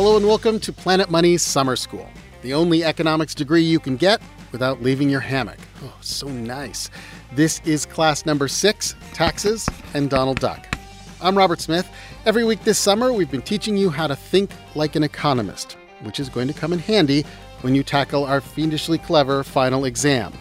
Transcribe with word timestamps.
Hello 0.00 0.16
and 0.16 0.26
welcome 0.26 0.58
to 0.60 0.72
Planet 0.72 1.10
Money's 1.10 1.42
Summer 1.42 1.76
School, 1.76 2.08
the 2.40 2.54
only 2.54 2.82
economics 2.82 3.34
degree 3.34 3.60
you 3.60 3.78
can 3.78 3.98
get 3.98 4.22
without 4.50 4.82
leaving 4.82 5.10
your 5.10 5.20
hammock. 5.20 5.58
Oh, 5.84 5.94
so 6.00 6.26
nice. 6.26 6.88
This 7.32 7.60
is 7.66 7.84
class 7.84 8.24
number 8.24 8.48
six 8.48 8.94
Taxes 9.12 9.68
and 9.92 10.08
Donald 10.08 10.40
Duck. 10.40 10.74
I'm 11.20 11.36
Robert 11.36 11.60
Smith. 11.60 11.86
Every 12.24 12.44
week 12.44 12.64
this 12.64 12.78
summer, 12.78 13.12
we've 13.12 13.30
been 13.30 13.42
teaching 13.42 13.76
you 13.76 13.90
how 13.90 14.06
to 14.06 14.16
think 14.16 14.52
like 14.74 14.96
an 14.96 15.02
economist, 15.02 15.76
which 16.00 16.18
is 16.18 16.30
going 16.30 16.48
to 16.48 16.54
come 16.54 16.72
in 16.72 16.78
handy 16.78 17.26
when 17.60 17.74
you 17.74 17.82
tackle 17.82 18.24
our 18.24 18.40
fiendishly 18.40 18.96
clever 18.96 19.44
final 19.44 19.84
exam. 19.84 20.32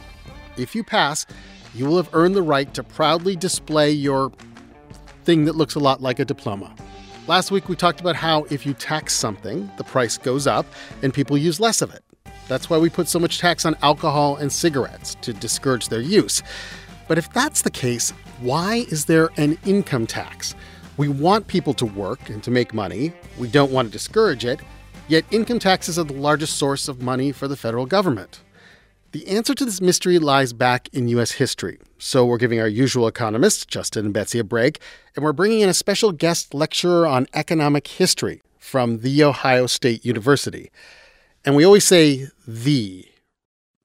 If 0.56 0.74
you 0.74 0.86
pass, 0.86 1.26
you 1.76 1.86
will 1.86 1.98
have 1.98 2.10
earned 2.14 2.38
the 2.38 2.44
right 2.44 2.74
to 2.76 2.82
proudly 2.82 3.36
display 3.36 3.92
your 3.92 4.32
thing 5.26 5.44
that 5.44 5.58
looks 5.58 5.76
a 5.76 5.80
lot 5.80 6.02
like 6.02 6.20
a 6.20 6.24
diploma. 6.24 6.74
Last 7.30 7.52
week, 7.52 7.70
we 7.70 7.76
talked 7.76 8.00
about 8.00 8.16
how 8.16 8.46
if 8.46 8.66
you 8.66 8.74
tax 8.74 9.14
something, 9.14 9.70
the 9.78 9.84
price 9.84 10.18
goes 10.18 10.48
up 10.48 10.66
and 11.04 11.14
people 11.14 11.38
use 11.38 11.60
less 11.60 11.84
of 11.84 11.94
it. 11.94 12.04
That's 12.48 12.72
why 12.72 12.80
we 12.80 12.90
put 12.90 13.08
so 13.08 13.20
much 13.20 13.38
tax 13.38 13.68
on 13.68 13.78
alcohol 13.84 14.38
and 14.38 14.52
cigarettes 14.52 15.14
to 15.22 15.32
discourage 15.32 15.90
their 15.90 16.02
use. 16.02 16.42
But 17.08 17.20
if 17.20 17.32
that's 17.32 17.62
the 17.62 17.70
case, 17.70 18.10
why 18.40 18.88
is 18.90 19.06
there 19.06 19.30
an 19.38 19.60
income 19.64 20.08
tax? 20.08 20.56
We 20.98 21.08
want 21.08 21.46
people 21.46 21.76
to 21.76 21.86
work 21.86 22.32
and 22.32 22.42
to 22.42 22.50
make 22.50 22.74
money. 22.74 23.14
We 23.38 23.48
don't 23.48 23.72
want 23.72 23.90
to 23.90 23.92
discourage 23.92 24.44
it. 24.44 24.60
Yet 25.08 25.24
income 25.30 25.60
taxes 25.60 26.00
are 26.00 26.06
the 26.06 26.14
largest 26.14 26.58
source 26.58 26.88
of 26.88 27.04
money 27.04 27.32
for 27.32 27.48
the 27.48 27.56
federal 27.56 27.86
government. 27.86 28.42
The 29.12 29.28
answer 29.28 29.54
to 29.54 29.66
this 29.66 29.82
mystery 29.82 30.18
lies 30.18 30.52
back 30.52 30.90
in 30.94 31.08
U.S. 31.10 31.34
history. 31.34 31.78
So 32.00 32.26
we're 32.26 32.38
giving 32.38 32.60
our 32.60 32.68
usual 32.68 33.08
economists, 33.08 33.66
Justin 33.66 34.06
and 34.06 34.14
Betsy, 34.14 34.40
a 34.40 34.44
break, 34.44 34.80
and 35.16 35.24
we're 35.24 35.34
bringing 35.34 35.60
in 35.60 35.70
a 35.70 35.74
special 35.74 36.12
guest 36.12 36.54
lecturer 36.54 37.06
on 37.06 37.28
economic 37.34 37.88
history 37.88 38.42
from 38.58 39.00
The 39.00 39.24
Ohio 39.24 39.68
State 39.68 40.06
University. 40.06 40.72
And 41.46 41.56
we 41.56 41.66
always 41.66 41.86
say 41.86 42.28
the. 42.48 43.06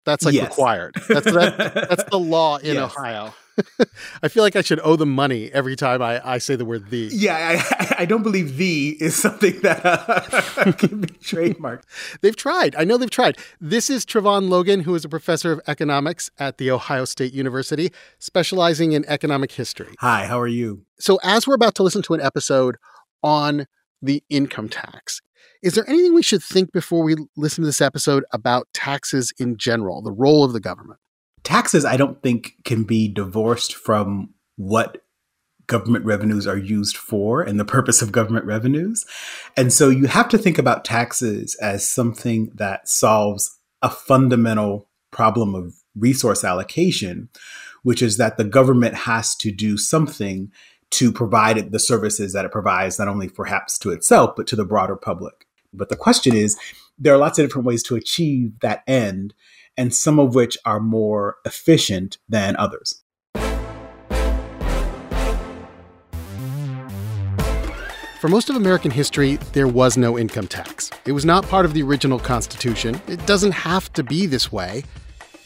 That's 0.05 0.25
like 0.25 0.35
Yes. 0.35 0.51
required. 0.51 0.95
That's, 1.09 1.25
that, 1.33 1.57
that's 1.89 2.05
the 2.11 2.19
law 2.19 2.59
in 2.59 2.75
Yes. 2.75 2.93
Ohio. 2.97 3.35
I 4.23 4.29
feel 4.29 4.43
like 4.43 4.57
I 4.57 4.63
should 4.63 4.81
owe 4.83 4.97
them 4.97 5.11
money 5.11 5.51
every 5.53 5.77
time 5.77 6.03
I, 6.03 6.21
I 6.29 6.39
say 6.39 6.57
the 6.57 6.65
word 6.65 6.91
the. 6.91 7.09
Yeah, 7.13 7.37
I, 7.37 7.97
I 8.01 8.05
don't 8.05 8.23
believe 8.23 8.57
"the" 8.57 8.97
is 9.01 9.15
something 9.15 9.61
that 9.61 9.85
uh, 9.85 10.73
can 10.79 11.03
be 11.03 11.09
trademarked. 11.09 11.85
They've 12.21 12.37
tried. 12.37 12.75
I 12.77 12.85
know 12.85 12.97
they've 12.97 13.11
tried. 13.11 13.39
This 13.61 13.91
is 13.91 14.05
Trevon 14.05 14.49
Logan, 14.49 14.81
who 14.81 14.95
is 14.95 15.05
a 15.05 15.09
professor 15.09 15.53
of 15.53 15.61
economics 15.67 16.31
at 16.39 16.59
The 16.59 16.71
Ohio 16.71 17.05
State 17.05 17.33
University, 17.33 17.93
specializing 18.19 18.93
in 18.93 19.05
economic 19.07 19.53
history. 19.53 19.95
Hi, 20.01 20.27
how 20.27 20.41
are 20.41 20.49
you? 20.49 20.85
So, 20.99 21.19
as 21.23 21.47
we're 21.47 21.55
about 21.55 21.75
to 21.77 21.83
listen 21.83 22.03
to 22.03 22.15
an 22.15 22.21
episode 22.21 22.77
on 23.23 23.67
the 24.03 24.23
income 24.29 24.69
tax, 24.69 25.21
is 25.63 25.75
there 25.75 25.89
anything 25.89 26.15
we 26.15 26.23
should 26.23 26.43
think 26.43 26.73
before 26.73 27.03
we 27.03 27.17
listen 27.37 27.63
to 27.63 27.67
this 27.67 27.81
episode 27.81 28.25
about 28.33 28.69
taxes 28.75 29.33
in 29.39 29.57
general, 29.57 30.03
the 30.03 30.13
role 30.13 30.45
of 30.45 30.53
the 30.53 30.61
government? 30.61 31.01
Taxes, 31.45 31.85
I 31.85 31.97
don't 31.97 32.21
think, 32.23 32.55
can 32.65 32.85
be 32.85 33.07
divorced 33.09 33.75
from 33.75 34.31
what 34.57 35.03
government 35.67 36.05
revenues 36.05 36.47
are 36.47 36.59
used 36.59 36.97
for 36.97 37.43
and 37.43 37.59
the 37.59 37.65
purpose 37.65 38.03
of 38.03 38.13
government 38.13 38.45
revenues. 38.45 39.07
And 39.57 39.73
so 39.73 39.89
you 39.89 40.07
have 40.07 40.29
to 40.31 40.39
think 40.39 40.59
about 40.59 40.85
taxes 40.85 41.57
as 41.61 41.89
something 41.89 42.51
that 42.55 42.89
solves 42.89 43.59
a 43.83 43.89
fundamental 43.89 44.89
problem 45.11 45.55
of 45.55 45.75
resource 45.97 46.45
allocation, 46.45 47.29
which 47.83 48.03
is 48.03 48.17
that 48.17 48.37
the 48.37 48.45
government 48.45 48.95
has 48.95 49.35
to 49.37 49.51
do 49.51 49.77
something 49.79 50.51
to 50.91 51.13
provide 51.13 51.73
the 51.73 51.79
services 51.79 52.33
that 52.33 52.45
it 52.45 52.53
provides, 52.53 52.99
not 52.99 53.09
only 53.09 53.29
perhaps 53.29 53.79
to 53.79 53.91
itself, 53.91 54.35
but 54.37 54.47
to 54.47 54.57
the 54.57 54.65
broader 54.65 54.97
public. 54.97 55.47
But 55.73 55.89
the 55.89 55.97
question 55.97 56.35
is 56.35 56.57
there 56.99 57.15
are 57.15 57.19
lots 57.19 57.39
of 57.39 57.47
different 57.47 57.67
ways 57.67 57.83
to 57.85 57.97
achieve 57.97 58.59
that 58.61 58.83
end, 58.87 59.35
and 59.77 59.95
some 59.95 60.19
of 60.19 60.35
which 60.35 60.57
are 60.65 60.81
more 60.81 61.37
efficient 61.45 62.19
than 62.29 62.57
others. 62.57 63.03
For 68.25 68.29
most 68.29 68.49
of 68.49 68.57
American 68.57 68.91
history, 68.91 69.37
there 69.53 69.69
was 69.69 69.99
no 69.99 70.19
income 70.19 70.47
tax. 70.47 70.91
It 71.05 71.13
was 71.13 71.27
not 71.27 71.47
part 71.47 71.67
of 71.67 71.75
the 71.75 71.83
original 71.83 72.19
Constitution. 72.19 72.99
It 73.07 73.27
doesn't 73.27 73.53
have 73.53 73.93
to 73.93 74.03
be 74.03 74.25
this 74.25 74.51
way. 74.51 74.85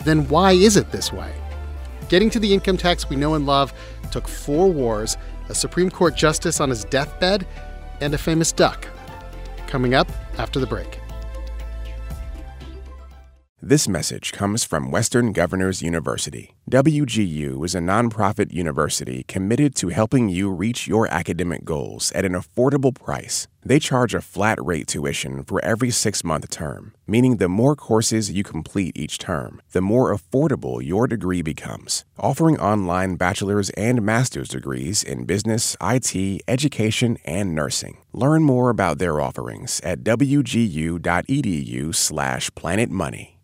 Then 0.04 0.28
why 0.28 0.52
is 0.52 0.76
it 0.76 0.92
this 0.92 1.12
way? 1.12 1.32
Getting 2.08 2.30
to 2.30 2.38
the 2.38 2.54
income 2.54 2.76
tax 2.76 3.08
we 3.10 3.16
know 3.16 3.34
and 3.34 3.46
love 3.46 3.72
took 4.12 4.28
four 4.28 4.70
wars, 4.70 5.16
a 5.48 5.56
Supreme 5.56 5.90
Court 5.90 6.14
justice 6.14 6.60
on 6.60 6.70
his 6.70 6.84
deathbed, 6.84 7.44
and 8.00 8.14
a 8.14 8.18
famous 8.18 8.52
duck. 8.52 8.86
Coming 9.66 9.94
up 9.94 10.08
after 10.38 10.60
the 10.60 10.66
break. 10.66 11.00
This 13.60 13.88
message 13.88 14.30
comes 14.30 14.62
from 14.62 14.92
Western 14.92 15.32
Governors 15.32 15.82
University. 15.82 16.54
WGU 16.70 17.64
is 17.64 17.74
a 17.74 17.80
nonprofit 17.80 18.52
university 18.52 19.24
committed 19.24 19.74
to 19.74 19.88
helping 19.88 20.28
you 20.28 20.48
reach 20.48 20.86
your 20.86 21.08
academic 21.08 21.64
goals 21.64 22.12
at 22.12 22.24
an 22.24 22.34
affordable 22.34 22.94
price. 22.94 23.48
They 23.64 23.80
charge 23.80 24.14
a 24.14 24.20
flat 24.20 24.64
rate 24.64 24.86
tuition 24.86 25.42
for 25.42 25.60
every 25.64 25.90
six 25.90 26.22
month 26.22 26.48
term, 26.50 26.94
meaning 27.08 27.38
the 27.38 27.48
more 27.48 27.74
courses 27.74 28.30
you 28.30 28.44
complete 28.44 28.96
each 28.96 29.18
term, 29.18 29.60
the 29.72 29.80
more 29.80 30.16
affordable 30.16 30.80
your 30.80 31.08
degree 31.08 31.42
becomes. 31.42 32.04
Offering 32.16 32.60
online 32.60 33.16
bachelor's 33.16 33.70
and 33.70 34.02
master's 34.02 34.50
degrees 34.50 35.02
in 35.02 35.24
business, 35.24 35.76
IT, 35.82 36.42
education, 36.46 37.18
and 37.24 37.56
nursing. 37.56 37.98
Learn 38.12 38.44
more 38.44 38.70
about 38.70 38.98
their 38.98 39.20
offerings 39.20 39.80
at 39.80 40.04
wgu.edu/slash 40.04 41.00
planetmoney. 42.50 43.37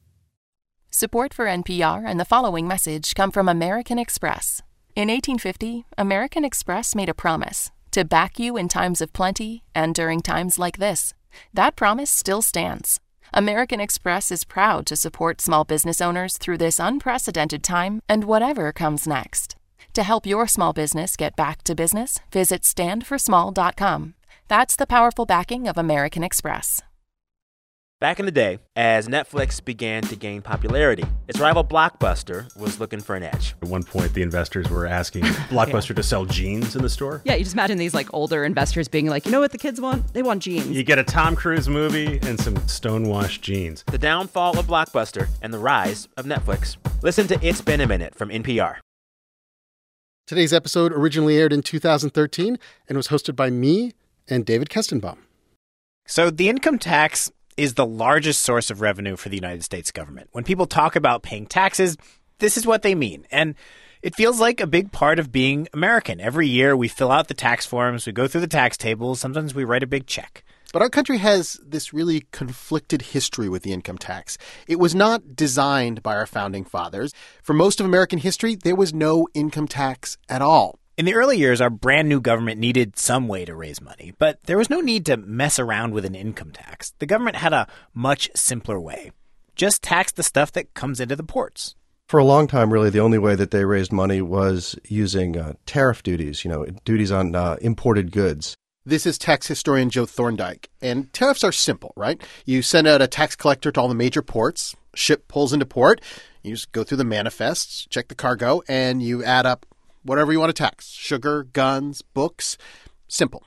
Support 0.96 1.34
for 1.34 1.46
NPR 1.46 2.04
and 2.06 2.20
the 2.20 2.24
following 2.24 2.68
message 2.68 3.16
come 3.16 3.32
from 3.32 3.48
American 3.48 3.98
Express. 3.98 4.62
In 4.94 5.08
1850, 5.08 5.86
American 5.98 6.44
Express 6.44 6.94
made 6.94 7.08
a 7.08 7.12
promise 7.14 7.72
to 7.90 8.04
back 8.04 8.38
you 8.38 8.56
in 8.56 8.68
times 8.68 9.00
of 9.00 9.12
plenty 9.12 9.64
and 9.74 9.92
during 9.92 10.20
times 10.22 10.56
like 10.56 10.78
this. 10.78 11.12
That 11.52 11.74
promise 11.74 12.10
still 12.12 12.42
stands. 12.42 13.00
American 13.32 13.80
Express 13.80 14.30
is 14.30 14.44
proud 14.44 14.86
to 14.86 14.94
support 14.94 15.40
small 15.40 15.64
business 15.64 16.00
owners 16.00 16.38
through 16.38 16.58
this 16.58 16.78
unprecedented 16.78 17.64
time 17.64 18.00
and 18.08 18.22
whatever 18.22 18.70
comes 18.70 19.04
next. 19.04 19.56
To 19.94 20.04
help 20.04 20.26
your 20.26 20.46
small 20.46 20.72
business 20.72 21.16
get 21.16 21.34
back 21.34 21.64
to 21.64 21.74
business, 21.74 22.20
visit 22.30 22.62
standforsmall.com. 22.62 24.14
That's 24.46 24.76
the 24.76 24.86
powerful 24.86 25.26
backing 25.26 25.66
of 25.66 25.76
American 25.76 26.22
Express. 26.22 26.82
Back 28.04 28.20
in 28.20 28.26
the 28.26 28.32
day, 28.32 28.58
as 28.76 29.08
Netflix 29.08 29.64
began 29.64 30.02
to 30.02 30.14
gain 30.14 30.42
popularity, 30.42 31.04
its 31.26 31.40
rival 31.40 31.64
Blockbuster 31.64 32.54
was 32.54 32.78
looking 32.78 33.00
for 33.00 33.16
an 33.16 33.22
edge. 33.22 33.54
At 33.62 33.68
one 33.70 33.82
point, 33.82 34.12
the 34.12 34.20
investors 34.20 34.68
were 34.68 34.84
asking 34.84 35.22
Blockbuster 35.48 35.96
to 35.96 36.02
sell 36.02 36.26
jeans 36.26 36.76
in 36.76 36.82
the 36.82 36.90
store. 36.90 37.22
Yeah, 37.24 37.36
you 37.36 37.44
just 37.44 37.54
imagine 37.54 37.78
these 37.78 37.94
like 37.94 38.12
older 38.12 38.44
investors 38.44 38.88
being 38.88 39.06
like, 39.06 39.24
you 39.24 39.32
know 39.32 39.40
what 39.40 39.52
the 39.52 39.56
kids 39.56 39.80
want? 39.80 40.12
They 40.12 40.22
want 40.22 40.42
jeans. 40.42 40.68
You 40.68 40.84
get 40.84 40.98
a 40.98 41.02
Tom 41.02 41.34
Cruise 41.34 41.66
movie 41.66 42.18
and 42.24 42.38
some 42.38 42.58
stonewashed 42.68 43.40
jeans. 43.40 43.84
The 43.90 43.96
downfall 43.96 44.58
of 44.58 44.66
Blockbuster 44.66 45.28
and 45.40 45.54
the 45.54 45.58
rise 45.58 46.06
of 46.18 46.26
Netflix. 46.26 46.76
Listen 47.02 47.26
to 47.28 47.38
It's 47.40 47.62
Been 47.62 47.80
a 47.80 47.86
Minute 47.86 48.14
from 48.14 48.28
NPR. 48.28 48.80
Today's 50.26 50.52
episode 50.52 50.92
originally 50.92 51.38
aired 51.38 51.54
in 51.54 51.62
2013 51.62 52.58
and 52.86 52.98
was 52.98 53.08
hosted 53.08 53.34
by 53.34 53.48
me 53.48 53.94
and 54.28 54.44
David 54.44 54.68
Kestenbaum. 54.68 55.16
So, 56.06 56.28
the 56.28 56.50
income 56.50 56.78
tax 56.78 57.32
is 57.56 57.74
the 57.74 57.86
largest 57.86 58.40
source 58.40 58.70
of 58.70 58.80
revenue 58.80 59.16
for 59.16 59.28
the 59.28 59.36
United 59.36 59.62
States 59.62 59.90
government. 59.90 60.28
When 60.32 60.44
people 60.44 60.66
talk 60.66 60.96
about 60.96 61.22
paying 61.22 61.46
taxes, 61.46 61.96
this 62.38 62.56
is 62.56 62.66
what 62.66 62.82
they 62.82 62.94
mean. 62.94 63.26
And 63.30 63.54
it 64.02 64.14
feels 64.14 64.40
like 64.40 64.60
a 64.60 64.66
big 64.66 64.92
part 64.92 65.18
of 65.18 65.32
being 65.32 65.68
American. 65.72 66.20
Every 66.20 66.46
year 66.46 66.76
we 66.76 66.88
fill 66.88 67.10
out 67.10 67.28
the 67.28 67.34
tax 67.34 67.64
forms, 67.64 68.06
we 68.06 68.12
go 68.12 68.28
through 68.28 68.42
the 68.42 68.46
tax 68.46 68.76
tables, 68.76 69.20
sometimes 69.20 69.54
we 69.54 69.64
write 69.64 69.82
a 69.82 69.86
big 69.86 70.06
check. 70.06 70.44
But 70.74 70.82
our 70.82 70.90
country 70.90 71.18
has 71.18 71.60
this 71.64 71.94
really 71.94 72.26
conflicted 72.32 73.00
history 73.00 73.48
with 73.48 73.62
the 73.62 73.72
income 73.72 73.96
tax. 73.96 74.36
It 74.66 74.80
was 74.80 74.92
not 74.92 75.36
designed 75.36 76.02
by 76.02 76.16
our 76.16 76.26
founding 76.26 76.64
fathers. 76.64 77.14
For 77.42 77.52
most 77.52 77.78
of 77.78 77.86
American 77.86 78.18
history, 78.18 78.56
there 78.56 78.74
was 78.74 78.92
no 78.92 79.28
income 79.34 79.68
tax 79.68 80.18
at 80.28 80.42
all. 80.42 80.80
In 80.96 81.06
the 81.06 81.14
early 81.14 81.36
years, 81.36 81.60
our 81.60 81.70
brand 81.70 82.08
new 82.08 82.20
government 82.20 82.60
needed 82.60 82.96
some 82.96 83.26
way 83.26 83.44
to 83.44 83.56
raise 83.56 83.80
money, 83.80 84.12
but 84.16 84.38
there 84.44 84.56
was 84.56 84.70
no 84.70 84.80
need 84.80 85.04
to 85.06 85.16
mess 85.16 85.58
around 85.58 85.92
with 85.92 86.04
an 86.04 86.14
income 86.14 86.52
tax. 86.52 86.92
The 87.00 87.06
government 87.06 87.34
had 87.34 87.52
a 87.52 87.66
much 87.92 88.30
simpler 88.36 88.78
way. 88.78 89.10
Just 89.56 89.82
tax 89.82 90.12
the 90.12 90.22
stuff 90.22 90.52
that 90.52 90.72
comes 90.74 91.00
into 91.00 91.16
the 91.16 91.24
ports. 91.24 91.74
For 92.08 92.20
a 92.20 92.24
long 92.24 92.46
time, 92.46 92.72
really, 92.72 92.90
the 92.90 93.00
only 93.00 93.18
way 93.18 93.34
that 93.34 93.50
they 93.50 93.64
raised 93.64 93.92
money 93.92 94.22
was 94.22 94.78
using 94.88 95.36
uh, 95.36 95.54
tariff 95.66 96.04
duties, 96.04 96.44
you 96.44 96.50
know, 96.50 96.64
duties 96.84 97.10
on 97.10 97.34
uh, 97.34 97.56
imported 97.60 98.12
goods. 98.12 98.54
This 98.86 99.04
is 99.04 99.18
tax 99.18 99.48
historian 99.48 99.90
Joe 99.90 100.06
Thorndike. 100.06 100.70
And 100.80 101.12
tariffs 101.12 101.42
are 101.42 101.50
simple, 101.50 101.92
right? 101.96 102.22
You 102.44 102.62
send 102.62 102.86
out 102.86 103.02
a 103.02 103.08
tax 103.08 103.34
collector 103.34 103.72
to 103.72 103.80
all 103.80 103.88
the 103.88 103.96
major 103.96 104.22
ports, 104.22 104.76
ship 104.94 105.26
pulls 105.26 105.52
into 105.52 105.66
port, 105.66 106.00
you 106.44 106.52
just 106.52 106.70
go 106.70 106.84
through 106.84 106.98
the 106.98 107.04
manifests, 107.04 107.88
check 107.90 108.06
the 108.06 108.14
cargo, 108.14 108.62
and 108.68 109.02
you 109.02 109.24
add 109.24 109.44
up 109.44 109.66
whatever 110.04 110.32
you 110.32 110.38
want 110.38 110.50
to 110.50 110.62
tax 110.62 110.90
sugar, 110.90 111.44
guns, 111.44 112.02
books. 112.02 112.56
Simple. 113.08 113.44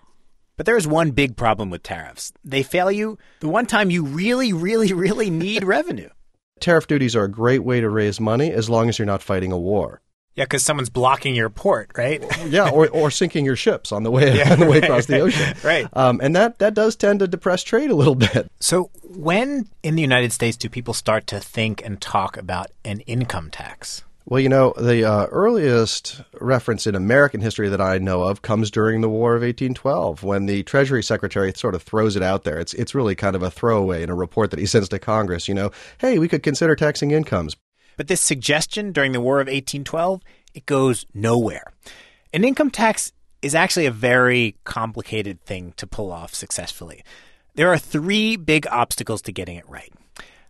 But 0.58 0.66
there 0.66 0.78
is 0.78 0.88
one 0.88 1.12
big 1.12 1.38
problem 1.38 1.70
with 1.70 1.84
tariffs. 1.84 2.34
They 2.44 2.64
fail 2.64 2.92
you 2.92 3.18
the 3.40 3.48
one 3.48 3.68
time 3.68 3.92
you 3.92 4.04
really, 4.04 4.52
really, 4.54 4.92
really 4.92 5.30
need 5.30 5.64
revenue. 5.66 6.10
Tariff 6.60 6.88
duties 6.88 7.16
are 7.16 7.26
a 7.26 7.32
great 7.32 7.64
way 7.64 7.80
to 7.80 7.90
raise 7.90 8.20
money 8.20 8.52
as 8.52 8.70
long 8.70 8.90
as 8.90 8.98
you're 8.98 9.06
not 9.06 9.22
fighting 9.22 9.52
a 9.52 9.58
war. 9.58 10.02
Yeah, 10.38 10.44
because 10.44 10.64
someone's 10.64 10.92
blocking 10.92 11.34
your 11.34 11.50
port, 11.50 11.92
right? 11.98 12.24
yeah, 12.48 12.70
or, 12.70 12.88
or 12.90 13.10
sinking 13.10 13.44
your 13.44 13.56
ships 13.56 13.92
on 13.92 14.04
the 14.04 14.12
way 14.12 14.38
yeah, 14.38 14.54
on 14.54 14.60
the 14.60 14.68
way 14.68 14.78
across 14.78 15.08
the 15.08 15.20
ocean. 15.20 15.56
right. 15.64 15.88
Um, 15.94 16.20
and 16.22 16.36
that 16.36 16.60
that 16.60 16.76
does 16.76 16.96
tend 16.96 17.20
to 17.20 17.28
depress 17.28 17.64
trade 17.64 17.90
a 17.90 17.96
little 17.96 18.16
bit. 18.16 18.52
So 18.60 18.92
when 19.04 19.68
in 19.82 19.96
the 19.96 20.02
United 20.02 20.32
States 20.32 20.56
do 20.56 20.70
people 20.70 20.94
start 20.94 21.26
to 21.28 21.40
think 21.40 21.84
and 21.84 22.00
talk 22.00 22.38
about 22.38 22.68
an 22.86 23.00
income 23.02 23.50
tax? 23.50 24.04
Well, 24.30 24.42
you 24.42 24.50
know, 24.50 24.74
the 24.78 25.06
uh, 25.06 25.28
earliest 25.28 26.22
reference 26.42 26.86
in 26.86 26.96
American 26.96 27.40
history 27.40 27.70
that 27.70 27.80
I 27.80 27.98
know 27.98 28.24
of 28.24 28.42
comes 28.42 28.70
during 28.70 29.00
the 29.00 29.08
War 29.08 29.36
of 29.36 29.42
1812 29.42 30.22
when 30.22 30.48
the 30.48 30.64
Treasury 30.64 31.02
Secretary 31.02 31.54
sort 31.56 31.76
of 31.76 31.82
throws 31.82 32.18
it 32.18 32.22
out 32.22 32.44
there. 32.44 32.60
It's 32.60 32.74
it's 32.74 32.94
really 32.94 33.16
kind 33.16 33.38
of 33.38 33.42
a 33.42 33.50
throwaway 33.50 34.04
in 34.04 34.10
a 34.10 34.16
report 34.16 34.52
that 34.52 34.60
he 34.60 34.66
sends 34.66 34.90
to 34.90 35.00
Congress, 35.00 35.48
you 35.48 35.54
know, 35.54 35.72
hey, 36.00 36.20
we 36.20 36.28
could 36.28 36.44
consider 36.44 36.76
taxing 36.76 37.12
incomes. 37.12 37.56
But 37.96 38.10
this 38.10 38.20
suggestion 38.20 38.92
during 38.92 39.14
the 39.14 39.22
War 39.22 39.36
of 39.36 39.48
1812, 39.48 40.22
it 40.54 40.66
goes 40.66 41.06
nowhere. 41.14 41.72
An 42.34 42.44
income 42.44 42.70
tax 42.70 43.14
is 43.42 43.56
actually 43.56 43.86
a 43.86 43.92
very 43.92 44.58
complicated 44.66 45.42
thing 45.46 45.74
to 45.78 45.88
pull 45.88 46.12
off 46.12 46.36
successfully. 46.36 47.02
There 47.56 47.72
are 47.72 47.78
three 47.78 48.36
big 48.36 48.68
obstacles 48.68 49.22
to 49.22 49.32
getting 49.32 49.56
it 49.56 49.70
right. 49.70 49.94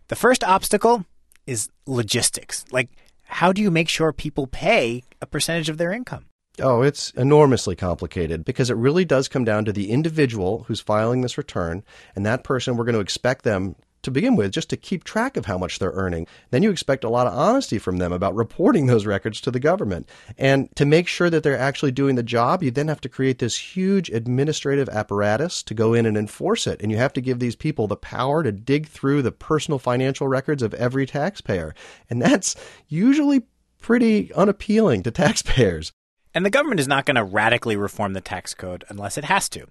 The 0.08 0.16
first 0.16 0.42
obstacle 0.42 1.04
is 1.46 1.70
logistics. 1.86 2.64
Like, 2.72 2.90
how 3.28 3.52
do 3.52 3.62
you 3.62 3.70
make 3.70 3.88
sure 3.88 4.12
people 4.12 4.46
pay 4.46 5.04
a 5.20 5.26
percentage 5.26 5.68
of 5.68 5.78
their 5.78 5.92
income? 5.92 6.26
Oh, 6.60 6.82
it's 6.82 7.10
enormously 7.12 7.76
complicated 7.76 8.44
because 8.44 8.68
it 8.68 8.76
really 8.76 9.04
does 9.04 9.28
come 9.28 9.44
down 9.44 9.64
to 9.66 9.72
the 9.72 9.90
individual 9.90 10.64
who's 10.66 10.80
filing 10.80 11.20
this 11.20 11.38
return, 11.38 11.84
and 12.16 12.26
that 12.26 12.42
person, 12.42 12.76
we're 12.76 12.84
going 12.84 12.96
to 12.96 13.00
expect 13.00 13.44
them 13.44 13.76
to 14.02 14.10
begin 14.10 14.36
with, 14.36 14.52
just 14.52 14.70
to 14.70 14.76
keep 14.76 15.04
track 15.04 15.36
of 15.36 15.46
how 15.46 15.58
much 15.58 15.78
they're 15.78 15.92
earning. 15.92 16.26
Then 16.50 16.62
you 16.62 16.70
expect 16.70 17.04
a 17.04 17.08
lot 17.08 17.26
of 17.26 17.32
honesty 17.32 17.78
from 17.78 17.98
them 17.98 18.12
about 18.12 18.34
reporting 18.34 18.86
those 18.86 19.06
records 19.06 19.40
to 19.42 19.50
the 19.50 19.60
government. 19.60 20.08
And 20.36 20.74
to 20.76 20.86
make 20.86 21.08
sure 21.08 21.30
that 21.30 21.42
they're 21.42 21.58
actually 21.58 21.92
doing 21.92 22.14
the 22.14 22.22
job, 22.22 22.62
you 22.62 22.70
then 22.70 22.88
have 22.88 23.00
to 23.02 23.08
create 23.08 23.38
this 23.38 23.58
huge 23.58 24.08
administrative 24.10 24.88
apparatus 24.88 25.62
to 25.64 25.74
go 25.74 25.94
in 25.94 26.06
and 26.06 26.16
enforce 26.16 26.66
it. 26.66 26.80
And 26.82 26.90
you 26.92 26.98
have 26.98 27.12
to 27.14 27.20
give 27.20 27.38
these 27.38 27.56
people 27.56 27.86
the 27.86 27.96
power 27.96 28.42
to 28.42 28.52
dig 28.52 28.86
through 28.86 29.22
the 29.22 29.32
personal 29.32 29.78
financial 29.78 30.28
records 30.28 30.62
of 30.62 30.74
every 30.74 31.06
taxpayer. 31.06 31.74
And 32.08 32.22
that's 32.22 32.54
usually 32.88 33.42
pretty 33.80 34.32
unappealing 34.34 35.02
to 35.04 35.10
taxpayers. 35.12 35.92
And 36.34 36.44
the 36.44 36.50
government 36.50 36.80
is 36.80 36.88
not 36.88 37.06
going 37.06 37.16
to 37.16 37.24
radically 37.24 37.76
reform 37.76 38.12
the 38.12 38.20
tax 38.20 38.54
code 38.54 38.84
unless 38.88 39.18
it 39.18 39.24
has 39.24 39.48
to, 39.50 39.66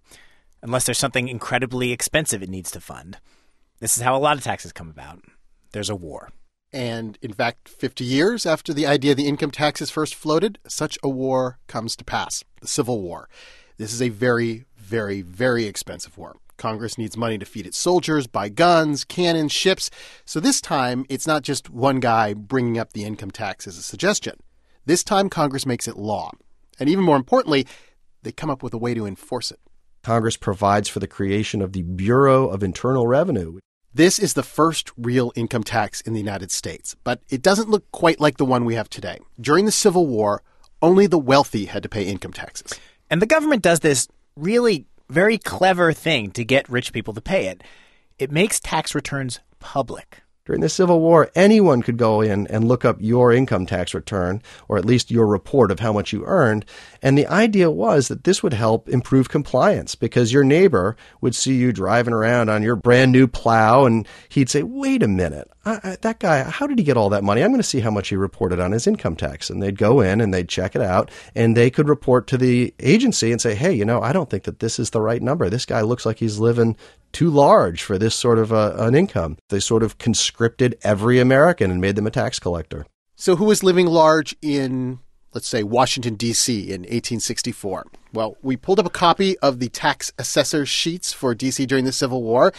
unless 0.62 0.85
there's 0.85 0.97
something 0.97 1.27
incredibly 1.27 1.91
expensive 1.91 2.44
it 2.44 2.50
needs 2.50 2.71
to 2.71 2.81
fund. 2.81 3.18
This 3.79 3.95
is 3.95 4.01
how 4.01 4.15
a 4.15 4.18
lot 4.18 4.38
of 4.38 4.44
taxes 4.44 4.71
come 4.71 4.89
about. 4.89 5.19
There's 5.71 5.89
a 5.89 5.95
war. 5.95 6.31
And 6.74 7.18
in 7.21 7.31
fact, 7.31 7.69
50 7.69 8.03
years 8.03 8.45
after 8.45 8.74
the 8.74 8.88
idea 8.88 9.12
of 9.12 9.18
the 9.18 9.27
income 9.27 9.51
tax 9.51 9.81
is 9.81 9.91
first 9.91 10.15
floated, 10.15 10.57
such 10.68 10.97
a 11.03 11.09
war 11.09 11.59
comes 11.68 11.95
to 11.97 12.03
pass 12.03 12.44
the 12.59 12.68
Civil 12.68 13.01
War. 13.01 13.29
This 13.77 13.94
is 13.94 14.01
a 14.01 14.09
very, 14.09 14.65
very, 14.75 15.21
very 15.21 15.65
expensive 15.65 16.18
war. 16.18 16.35
Congress 16.57 16.97
needs 16.97 17.15
money 17.15 17.38
to 17.38 17.45
feed 17.45 17.68
its 17.68 17.77
soldiers, 17.77 18.25
buy 18.25 18.50
guns, 18.50 19.03
cannons, 19.03 19.51
ships. 19.51 19.91
So 20.25 20.39
this 20.39 20.59
time, 20.59 21.06
it's 21.07 21.27
not 21.27 21.44
just 21.44 21.69
one 21.69 22.00
guy 22.00 22.33
bringing 22.33 22.80
up 22.80 22.94
the 22.94 23.03
income 23.03 23.30
tax 23.30 23.68
as 23.68 23.77
a 23.77 23.83
suggestion. 23.83 24.39
This 24.88 25.03
time, 25.03 25.30
Congress 25.30 25.68
makes 25.68 25.88
it 25.88 25.97
law. 25.97 26.31
And 26.80 26.89
even 26.89 27.03
more 27.03 27.15
importantly, 27.15 27.68
they 28.23 28.31
come 28.31 28.50
up 28.50 28.63
with 28.63 28.73
a 28.73 28.80
way 28.80 28.95
to 28.95 29.06
enforce 29.06 29.51
it. 29.51 29.59
Congress 30.03 30.38
provides 30.38 30.89
for 30.89 31.00
the 31.00 31.07
creation 31.07 31.62
of 31.62 31.73
the 31.73 31.83
Bureau 31.83 32.47
of 32.47 32.63
Internal 32.63 33.06
Revenue, 33.07 33.59
this 33.97 34.19
is 34.19 34.35
the 34.35 34.44
first 34.44 34.91
real 34.95 35.31
income 35.35 35.63
tax 35.63 36.01
in 36.01 36.13
the 36.13 36.19
United 36.19 36.51
States, 36.51 36.95
but 37.03 37.19
it 37.29 37.41
doesn't 37.41 37.69
look 37.69 37.91
quite 37.91 38.19
like 38.19 38.38
the 38.38 38.45
one 38.45 38.63
we 38.63 38.75
have 38.75 38.89
today. 38.89 39.17
During 39.41 39.65
the 39.65 39.71
Civil 39.71 40.05
War, 40.05 40.44
only 40.83 41.07
the 41.07 41.17
wealthy 41.17 41.65
had 41.65 41.81
to 41.81 41.89
pay 41.89 42.03
income 42.03 42.31
taxes. 42.31 42.79
And 43.09 43.23
the 43.23 43.25
government 43.25 43.63
does 43.63 43.79
this 43.79 44.07
really 44.35 44.85
very 45.09 45.39
clever 45.39 45.94
thing 45.94 46.29
to 46.31 46.45
get 46.45 46.69
rich 46.69 46.94
people 46.94 47.15
to 47.15 47.21
pay 47.21 47.47
it. 47.47 47.63
It 48.19 48.31
makes 48.31 48.59
tax 48.59 48.94
returns 48.94 49.39
public. 49.59 50.21
During 50.47 50.61
the 50.61 50.69
Civil 50.69 51.01
War, 51.01 51.29
anyone 51.35 51.81
could 51.81 51.97
go 51.97 52.21
in 52.21 52.47
and 52.47 52.65
look 52.65 52.85
up 52.85 52.95
your 53.01 53.33
income 53.33 53.65
tax 53.65 53.94
return, 53.94 54.41
or 54.69 54.77
at 54.77 54.85
least 54.85 55.11
your 55.11 55.27
report 55.27 55.71
of 55.71 55.81
how 55.81 55.91
much 55.91 56.13
you 56.13 56.23
earned. 56.25 56.63
And 57.01 57.17
the 57.17 57.27
idea 57.27 57.69
was 57.69 58.07
that 58.07 58.23
this 58.23 58.41
would 58.41 58.53
help 58.53 58.88
improve 58.88 59.27
compliance 59.27 59.95
because 59.95 60.31
your 60.31 60.45
neighbor 60.45 60.95
would 61.19 61.35
see 61.35 61.55
you 61.55 61.73
driving 61.73 62.13
around 62.13 62.47
on 62.47 62.63
your 62.63 62.77
brand 62.77 63.11
new 63.11 63.27
plow 63.27 63.83
and 63.83 64.07
he'd 64.29 64.49
say, 64.49 64.63
wait 64.63 65.03
a 65.03 65.07
minute, 65.09 65.51
I, 65.67 65.79
I, 65.83 65.97
that 66.01 66.19
guy, 66.19 66.43
how 66.43 66.65
did 66.65 66.79
he 66.79 66.85
get 66.85 66.97
all 66.97 67.09
that 67.09 67.23
money? 67.23 67.43
I'm 67.43 67.51
going 67.51 67.61
to 67.61 67.67
see 67.67 67.81
how 67.81 67.91
much 67.91 68.09
he 68.09 68.15
reported 68.15 68.59
on 68.59 68.71
his 68.71 68.87
income 68.87 69.15
tax. 69.15 69.49
And 69.49 69.61
they'd 69.61 69.77
go 69.77 69.99
in 69.99 70.21
and 70.21 70.33
they'd 70.33 70.47
check 70.47 70.75
it 70.75 70.81
out 70.81 71.11
and 71.35 71.57
they 71.57 71.69
could 71.69 71.89
report 71.89 72.27
to 72.27 72.37
the 72.37 72.73
agency 72.79 73.31
and 73.31 73.41
say, 73.41 73.53
hey, 73.53 73.73
you 73.73 73.85
know, 73.85 74.01
I 74.01 74.13
don't 74.13 74.29
think 74.29 74.43
that 74.43 74.59
this 74.59 74.79
is 74.79 74.91
the 74.91 75.01
right 75.01 75.21
number. 75.21 75.49
This 75.49 75.65
guy 75.65 75.81
looks 75.81 76.05
like 76.05 76.19
he's 76.19 76.39
living 76.39 76.77
too 77.11 77.29
large 77.29 77.83
for 77.83 77.97
this 77.97 78.15
sort 78.15 78.39
of 78.39 78.53
uh, 78.53 78.75
an 78.77 78.95
income. 78.95 79.37
They 79.49 79.59
sort 79.59 79.83
of 79.83 79.97
conscripted 79.97 80.77
every 80.83 81.19
American 81.19 81.71
and 81.71 81.81
made 81.81 81.95
them 81.95 82.07
a 82.07 82.11
tax 82.11 82.39
collector. 82.39 82.85
So, 83.15 83.35
who 83.35 83.45
was 83.45 83.63
living 83.63 83.87
large 83.87 84.35
in, 84.43 84.99
let's 85.33 85.47
say, 85.47 85.63
Washington, 85.63 86.13
D.C. 86.13 86.61
in 86.61 86.81
1864? 86.81 87.87
Well, 88.13 88.37
we 88.43 88.55
pulled 88.55 88.79
up 88.79 88.85
a 88.85 88.91
copy 88.91 89.37
of 89.39 89.59
the 89.59 89.69
tax 89.69 90.13
assessor 90.19 90.65
sheets 90.67 91.13
for 91.13 91.33
D.C. 91.33 91.65
during 91.65 91.85
the 91.85 91.91
Civil 91.91 92.21
War, 92.21 92.53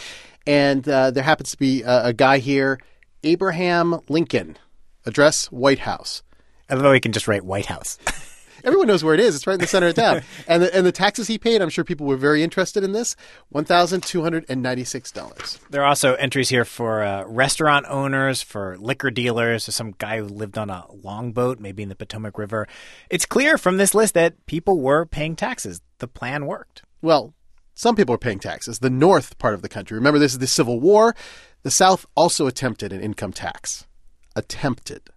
and 0.45 0.87
uh, 0.89 1.11
there 1.11 1.23
happens 1.23 1.51
to 1.51 1.57
be 1.57 1.81
a, 1.83 2.07
a 2.07 2.13
guy 2.13 2.39
here, 2.39 2.77
Abraham 3.23 3.99
Lincoln, 4.07 4.57
address 5.05 5.51
White 5.51 5.79
House. 5.79 6.23
Although 6.69 6.93
he 6.93 6.99
can 6.99 7.11
just 7.11 7.27
write 7.27 7.43
White 7.43 7.65
House. 7.65 7.97
Everyone 8.63 8.87
knows 8.87 9.03
where 9.03 9.13
it 9.13 9.19
is. 9.19 9.35
It's 9.35 9.47
right 9.47 9.53
in 9.53 9.59
the 9.59 9.67
center 9.67 9.87
of 9.87 9.95
town. 9.95 10.21
and 10.47 10.63
the, 10.63 10.75
and 10.75 10.85
the 10.85 10.91
taxes 10.91 11.27
he 11.27 11.37
paid, 11.37 11.61
I'm 11.61 11.69
sure 11.69 11.83
people 11.83 12.05
were 12.05 12.17
very 12.17 12.43
interested 12.43 12.83
in 12.83 12.91
this. 12.91 13.15
One 13.49 13.65
thousand 13.65 14.03
two 14.03 14.21
hundred 14.21 14.45
and 14.49 14.61
ninety 14.61 14.83
six 14.83 15.11
dollars. 15.11 15.59
There 15.69 15.81
are 15.81 15.87
also 15.87 16.15
entries 16.15 16.49
here 16.49 16.65
for 16.65 17.03
uh, 17.03 17.23
restaurant 17.25 17.85
owners, 17.89 18.41
for 18.41 18.77
liquor 18.77 19.11
dealers, 19.11 19.63
some 19.63 19.95
guy 19.97 20.17
who 20.17 20.25
lived 20.25 20.57
on 20.57 20.69
a 20.69 20.85
longboat, 20.91 21.59
maybe 21.59 21.83
in 21.83 21.89
the 21.89 21.95
Potomac 21.95 22.37
River. 22.37 22.67
It's 23.09 23.25
clear 23.25 23.57
from 23.57 23.77
this 23.77 23.93
list 23.95 24.13
that 24.15 24.45
people 24.45 24.79
were 24.79 25.05
paying 25.05 25.35
taxes. 25.35 25.81
The 25.99 26.07
plan 26.07 26.45
worked. 26.45 26.83
Well, 27.01 27.33
some 27.75 27.95
people 27.95 28.13
are 28.13 28.19
paying 28.19 28.39
taxes. 28.39 28.79
The 28.79 28.89
North 28.89 29.37
part 29.37 29.53
of 29.53 29.61
the 29.61 29.69
country. 29.69 29.95
Remember, 29.95 30.19
this 30.19 30.33
is 30.33 30.39
the 30.39 30.47
Civil 30.47 30.81
War. 30.81 31.15
The 31.63 31.71
South 31.71 32.05
also 32.15 32.47
attempted 32.47 32.93
an 32.93 33.01
income 33.01 33.33
tax. 33.33 33.85
Attempted 34.35 35.09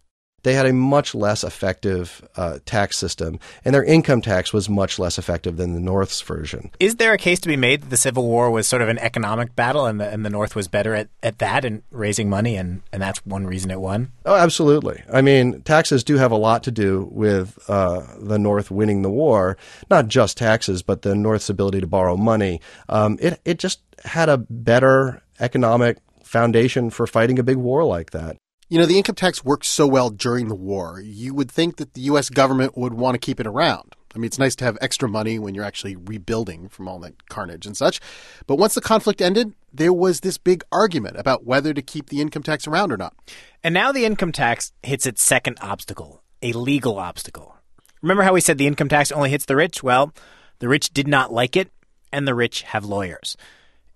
they 0.42 0.54
had 0.54 0.66
a 0.66 0.72
much 0.72 1.14
less 1.14 1.44
effective 1.44 2.26
uh, 2.36 2.58
tax 2.64 2.98
system, 2.98 3.38
and 3.64 3.74
their 3.74 3.84
income 3.84 4.20
tax 4.20 4.52
was 4.52 4.68
much 4.68 4.98
less 4.98 5.18
effective 5.18 5.56
than 5.56 5.74
the 5.74 5.80
North's 5.80 6.20
version. 6.20 6.70
Is 6.80 6.96
there 6.96 7.12
a 7.12 7.18
case 7.18 7.40
to 7.40 7.48
be 7.48 7.56
made 7.56 7.82
that 7.82 7.90
the 7.90 7.96
Civil 7.96 8.26
War 8.26 8.50
was 8.50 8.66
sort 8.66 8.82
of 8.82 8.88
an 8.88 8.98
economic 8.98 9.54
battle, 9.54 9.86
and 9.86 10.00
the, 10.00 10.08
and 10.08 10.24
the 10.24 10.30
North 10.30 10.56
was 10.56 10.68
better 10.68 10.94
at, 10.94 11.08
at 11.22 11.38
that 11.38 11.64
and 11.64 11.82
raising 11.90 12.28
money, 12.28 12.56
and, 12.56 12.82
and 12.92 13.00
that's 13.00 13.24
one 13.24 13.46
reason 13.46 13.70
it 13.70 13.80
won? 13.80 14.10
Oh, 14.26 14.34
absolutely. 14.34 15.02
I 15.12 15.22
mean, 15.22 15.62
taxes 15.62 16.02
do 16.02 16.16
have 16.16 16.32
a 16.32 16.36
lot 16.36 16.64
to 16.64 16.70
do 16.70 17.08
with 17.12 17.58
uh, 17.68 18.02
the 18.18 18.38
North 18.38 18.70
winning 18.70 19.02
the 19.02 19.10
war. 19.10 19.56
Not 19.90 20.08
just 20.08 20.38
taxes, 20.38 20.82
but 20.82 21.02
the 21.02 21.14
North's 21.14 21.50
ability 21.50 21.80
to 21.80 21.86
borrow 21.86 22.16
money. 22.16 22.60
Um, 22.88 23.18
it 23.20 23.40
it 23.44 23.58
just 23.58 23.80
had 24.04 24.28
a 24.28 24.38
better 24.38 25.22
economic 25.38 25.98
foundation 26.32 26.88
for 26.88 27.06
fighting 27.06 27.38
a 27.38 27.42
big 27.42 27.58
war 27.58 27.84
like 27.84 28.10
that. 28.10 28.38
You 28.70 28.78
know, 28.78 28.86
the 28.86 28.96
income 28.96 29.16
tax 29.16 29.44
worked 29.44 29.66
so 29.66 29.86
well 29.86 30.08
during 30.08 30.48
the 30.48 30.54
war. 30.54 30.98
You 30.98 31.34
would 31.34 31.50
think 31.50 31.76
that 31.76 31.92
the 31.92 32.00
U.S. 32.02 32.30
government 32.30 32.76
would 32.76 32.94
want 32.94 33.14
to 33.14 33.18
keep 33.18 33.38
it 33.38 33.46
around. 33.46 33.94
I 34.14 34.18
mean, 34.18 34.26
it's 34.26 34.38
nice 34.38 34.56
to 34.56 34.64
have 34.64 34.78
extra 34.80 35.08
money 35.08 35.38
when 35.38 35.54
you're 35.54 35.64
actually 35.64 35.94
rebuilding 35.94 36.70
from 36.70 36.88
all 36.88 36.98
that 37.00 37.28
carnage 37.28 37.66
and 37.66 37.76
such. 37.76 38.00
But 38.46 38.56
once 38.56 38.72
the 38.72 38.80
conflict 38.80 39.20
ended, 39.20 39.54
there 39.72 39.92
was 39.92 40.20
this 40.20 40.38
big 40.38 40.64
argument 40.72 41.18
about 41.18 41.44
whether 41.44 41.74
to 41.74 41.82
keep 41.82 42.08
the 42.08 42.22
income 42.22 42.42
tax 42.42 42.66
around 42.66 42.92
or 42.92 42.96
not. 42.96 43.14
And 43.62 43.74
now 43.74 43.92
the 43.92 44.06
income 44.06 44.32
tax 44.32 44.72
hits 44.82 45.06
its 45.06 45.22
second 45.22 45.58
obstacle, 45.60 46.22
a 46.40 46.52
legal 46.52 46.98
obstacle. 46.98 47.56
Remember 48.00 48.22
how 48.22 48.32
we 48.32 48.40
said 48.40 48.56
the 48.56 48.66
income 48.66 48.88
tax 48.88 49.12
only 49.12 49.30
hits 49.30 49.44
the 49.44 49.56
rich? 49.56 49.82
Well, 49.82 50.14
the 50.60 50.68
rich 50.68 50.94
did 50.94 51.06
not 51.06 51.32
like 51.32 51.56
it, 51.56 51.70
and 52.10 52.26
the 52.26 52.34
rich 52.34 52.62
have 52.62 52.86
lawyers. 52.86 53.36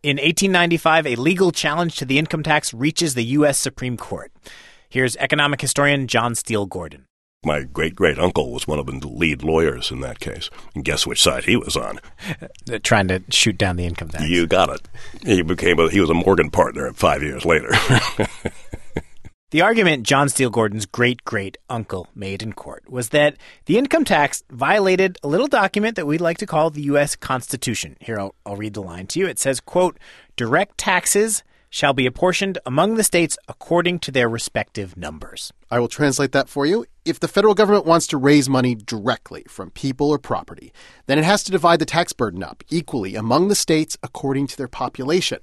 In 0.06 0.18
1895, 0.18 1.04
a 1.04 1.16
legal 1.16 1.50
challenge 1.50 1.96
to 1.96 2.04
the 2.04 2.16
income 2.16 2.44
tax 2.44 2.72
reaches 2.72 3.14
the 3.14 3.24
U.S. 3.24 3.58
Supreme 3.58 3.96
Court. 3.96 4.30
Here's 4.88 5.16
economic 5.16 5.60
historian 5.60 6.06
John 6.06 6.36
Steele 6.36 6.64
Gordon. 6.66 7.06
My 7.44 7.64
great 7.64 7.96
great 7.96 8.16
uncle 8.16 8.52
was 8.52 8.68
one 8.68 8.78
of 8.78 8.86
the 8.86 9.08
lead 9.08 9.42
lawyers 9.42 9.90
in 9.90 10.02
that 10.02 10.20
case. 10.20 10.48
And 10.76 10.84
guess 10.84 11.08
which 11.08 11.20
side 11.20 11.46
he 11.46 11.56
was 11.56 11.76
on? 11.76 11.98
Uh, 12.40 12.46
uh, 12.72 12.78
trying 12.84 13.08
to 13.08 13.24
shoot 13.30 13.58
down 13.58 13.74
the 13.74 13.84
income 13.84 14.10
tax. 14.10 14.28
You 14.28 14.46
got 14.46 14.68
it. 14.68 14.88
He 15.24 15.42
became 15.42 15.80
a, 15.80 15.90
he 15.90 16.00
was 16.00 16.10
a 16.10 16.14
Morgan 16.14 16.50
partner 16.50 16.92
five 16.92 17.24
years 17.24 17.44
later. 17.44 17.70
The 19.56 19.62
argument 19.62 20.02
John 20.02 20.28
Steele 20.28 20.50
Gordon's 20.50 20.84
great 20.84 21.24
great 21.24 21.56
uncle 21.70 22.08
made 22.14 22.42
in 22.42 22.52
court 22.52 22.90
was 22.90 23.08
that 23.08 23.38
the 23.64 23.78
income 23.78 24.04
tax 24.04 24.44
violated 24.50 25.16
a 25.22 25.28
little 25.28 25.46
document 25.46 25.96
that 25.96 26.06
we'd 26.06 26.20
like 26.20 26.36
to 26.36 26.46
call 26.46 26.68
the 26.68 26.82
U.S. 26.82 27.16
Constitution. 27.16 27.96
Here, 27.98 28.20
I'll, 28.20 28.34
I'll 28.44 28.56
read 28.56 28.74
the 28.74 28.82
line 28.82 29.06
to 29.06 29.18
you. 29.18 29.26
It 29.26 29.38
says, 29.38 29.60
quote, 29.60 29.98
direct 30.36 30.76
taxes 30.76 31.42
shall 31.70 31.94
be 31.94 32.04
apportioned 32.04 32.58
among 32.66 32.96
the 32.96 33.02
states 33.02 33.38
according 33.48 34.00
to 34.00 34.10
their 34.10 34.28
respective 34.28 34.94
numbers. 34.94 35.54
I 35.70 35.78
will 35.78 35.88
translate 35.88 36.32
that 36.32 36.50
for 36.50 36.66
you. 36.66 36.84
If 37.06 37.20
the 37.20 37.26
federal 37.26 37.54
government 37.54 37.86
wants 37.86 38.06
to 38.08 38.18
raise 38.18 38.50
money 38.50 38.74
directly 38.74 39.46
from 39.48 39.70
people 39.70 40.10
or 40.10 40.18
property, 40.18 40.70
then 41.06 41.18
it 41.18 41.24
has 41.24 41.42
to 41.44 41.50
divide 41.50 41.78
the 41.78 41.86
tax 41.86 42.12
burden 42.12 42.42
up 42.42 42.62
equally 42.68 43.14
among 43.14 43.48
the 43.48 43.54
states 43.54 43.96
according 44.02 44.48
to 44.48 44.56
their 44.58 44.68
population. 44.68 45.40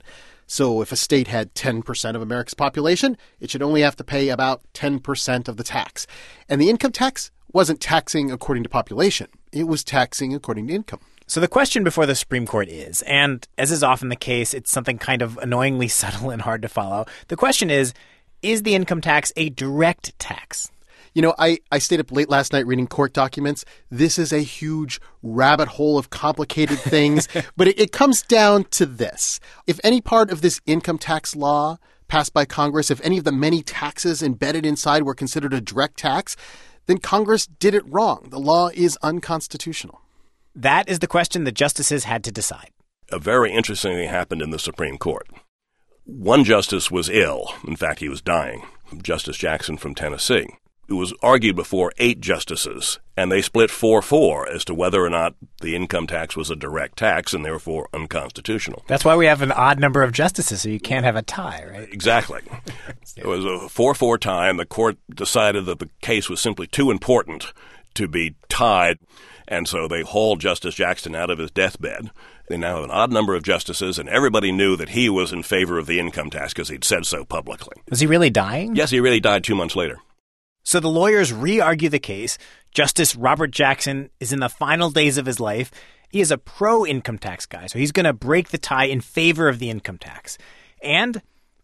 So 0.54 0.84
if 0.84 0.92
a 0.92 0.96
state 0.96 1.30
had 1.30 1.56
10% 1.56 2.16
of 2.16 2.22
America's 2.22 2.54
population, 2.54 3.18
it 3.40 3.50
should 3.50 3.64
only 3.64 3.82
have 3.82 3.96
to 3.96 4.04
pay 4.04 4.30
about 4.30 4.62
10% 4.76 5.48
of 5.48 5.58
the 5.58 5.64
tax. 5.64 6.06
And 6.48 6.62
the 6.62 6.70
income 6.70 6.92
tax 6.92 7.32
wasn't 7.52 7.82
taxing 7.82 8.32
according 8.32 8.62
to 8.62 8.70
population, 8.70 9.30
it 9.52 9.64
was 9.64 9.84
taxing 9.84 10.36
according 10.36 10.68
to 10.68 10.76
income. 10.76 11.00
So 11.26 11.40
the 11.40 11.48
question 11.48 11.84
before 11.84 12.06
the 12.06 12.14
Supreme 12.14 12.46
Court 12.46 12.70
is, 12.70 13.02
and 13.08 13.48
as 13.58 13.72
is 13.72 13.82
often 13.82 14.10
the 14.10 14.16
case, 14.16 14.54
it's 14.54 14.70
something 14.70 15.00
kind 15.00 15.24
of 15.24 15.40
annoyingly 15.40 15.88
subtle 16.02 16.30
and 16.30 16.44
hard 16.44 16.62
to 16.62 16.70
follow. 16.70 17.08
The 17.30 17.36
question 17.36 17.72
is, 17.72 17.96
is 18.44 18.62
the 18.62 18.76
income 18.76 19.02
tax 19.02 19.34
a 19.36 19.50
direct 19.50 20.20
tax? 20.20 20.70
You 21.14 21.22
know, 21.22 21.36
I, 21.38 21.60
I 21.72 21.78
stayed 21.78 22.00
up 22.00 22.12
late 22.12 22.30
last 22.30 22.54
night 22.54 22.66
reading 22.66 22.88
court 22.88 23.14
documents. 23.14 23.66
This 23.92 24.18
is 24.18 24.34
a 24.34 24.40
huge 24.40 25.00
rabbit 25.22 25.68
hole 25.70 25.98
of 25.98 26.10
complicated 26.10 26.80
things, 26.80 27.28
but 27.56 27.68
it, 27.68 27.80
it 27.80 27.92
comes 27.92 28.24
down 28.24 28.66
to 28.72 28.86
this. 28.86 29.40
If 29.68 29.80
any 29.84 30.02
part 30.02 30.32
of 30.32 30.42
this 30.42 30.60
income 30.66 30.98
tax 30.98 31.36
law 31.36 31.78
passed 32.08 32.34
by 32.34 32.46
Congress, 32.46 32.90
if 32.90 33.02
any 33.02 33.18
of 33.18 33.24
the 33.24 33.32
many 33.32 33.62
taxes 33.62 34.24
embedded 34.24 34.66
inside 34.66 35.04
were 35.04 35.16
considered 35.16 35.54
a 35.54 35.62
direct 35.62 35.98
tax, 35.98 36.36
then 36.88 36.98
Congress 36.98 37.48
did 37.48 37.74
it 37.74 37.84
wrong. 37.88 38.28
The 38.30 38.40
law 38.40 38.70
is 38.74 38.98
unconstitutional. 39.02 40.02
That 40.56 40.90
is 40.90 41.00
the 41.00 41.08
question 41.08 41.44
the 41.44 41.52
justices 41.52 42.04
had 42.04 42.24
to 42.26 42.32
decide. 42.32 42.72
A 43.12 43.20
very 43.20 43.52
interesting 43.52 43.94
thing 43.94 44.10
happened 44.10 44.42
in 44.42 44.50
the 44.50 44.60
Supreme 44.60 44.98
Court. 44.98 45.28
One 46.06 46.44
justice 46.44 46.92
was 46.92 47.10
ill. 47.10 47.54
In 47.66 47.76
fact, 47.76 48.00
he 48.00 48.10
was 48.10 48.22
dying. 48.22 48.64
Justice 49.02 49.38
Jackson 49.38 49.78
from 49.78 49.96
Tennessee. 49.96 50.48
It 50.94 50.98
was 50.98 51.14
argued 51.24 51.56
before 51.56 51.92
eight 51.98 52.22
justices, 52.22 53.00
and 53.18 53.32
they 53.32 53.42
split 53.42 53.72
4 53.72 54.04
4 54.04 54.48
as 54.48 54.64
to 54.66 54.76
whether 54.76 55.04
or 55.04 55.10
not 55.10 55.34
the 55.60 55.76
income 55.76 56.06
tax 56.06 56.38
was 56.38 56.52
a 56.52 56.56
direct 56.56 57.00
tax 57.00 57.34
and 57.34 57.44
therefore 57.44 57.90
unconstitutional. 57.92 58.84
That's 58.88 59.04
why 59.04 59.16
we 59.16 59.26
have 59.26 59.42
an 59.42 59.52
odd 59.52 59.80
number 59.80 60.04
of 60.04 60.12
justices, 60.12 60.62
so 60.62 60.70
you 60.70 60.80
can't 60.80 61.04
have 61.04 61.16
a 61.16 61.24
tie, 61.24 61.66
right? 61.68 61.92
Exactly. 61.92 62.42
it 63.18 63.26
was 63.26 63.44
a 63.44 63.68
4 63.70 63.96
4 63.96 64.20
tie, 64.20 64.50
and 64.50 64.60
the 64.60 64.68
court 64.68 64.98
decided 65.10 65.66
that 65.66 65.80
the 65.80 65.90
case 66.04 66.30
was 66.30 66.40
simply 66.40 66.68
too 66.68 66.92
important 66.92 67.54
to 67.96 68.08
be 68.08 68.36
tied, 68.48 69.00
and 69.48 69.68
so 69.68 69.88
they 69.88 70.04
hauled 70.04 70.42
Justice 70.42 70.76
Jackson 70.76 71.16
out 71.16 71.32
of 71.32 71.40
his 71.40 71.50
deathbed. 71.50 72.12
They 72.50 72.58
now 72.58 72.76
have 72.76 72.84
an 72.84 72.92
odd 72.92 73.12
number 73.12 73.34
of 73.34 73.42
justices, 73.42 73.98
and 73.98 74.08
everybody 74.08 74.52
knew 74.52 74.76
that 74.76 74.90
he 74.90 75.10
was 75.10 75.34
in 75.34 75.42
favor 75.42 75.80
of 75.80 75.88
the 75.88 76.00
income 76.00 76.30
tax 76.30 76.54
because 76.54 76.70
he'd 76.70 76.84
said 76.84 77.08
so 77.08 77.26
publicly. 77.26 77.82
Was 77.90 78.00
he 78.00 78.06
really 78.06 78.30
dying? 78.30 78.76
Yes, 78.76 78.92
he 78.92 79.00
really 79.00 79.20
died 79.20 79.44
two 79.44 79.56
months 79.56 79.76
later. 79.76 79.98
So 80.64 80.80
the 80.80 80.90
lawyers 80.90 81.34
re 81.34 81.60
argue 81.60 81.90
the 81.90 82.00
case. 82.00 82.38
Justice 82.72 83.16
Robert 83.16 83.52
Jackson 83.52 84.10
is 84.20 84.34
in 84.34 84.40
the 84.40 84.50
final 84.50 84.90
days 84.90 85.18
of 85.18 85.26
his 85.26 85.40
life. 85.40 85.72
He 86.10 86.22
is 86.22 86.32
a 86.32 86.38
pro 86.38 86.86
income 86.86 87.18
tax 87.18 87.46
guy, 87.46 87.68
so 87.68 87.80
he's 87.80 87.92
going 87.92 88.06
to 88.06 88.14
break 88.14 88.50
the 88.50 88.58
tie 88.58 88.86
in 88.86 89.02
favor 89.02 89.48
of 89.50 89.60
the 89.60 89.70
income 89.70 89.98
tax. 89.98 90.38
And 90.82 91.22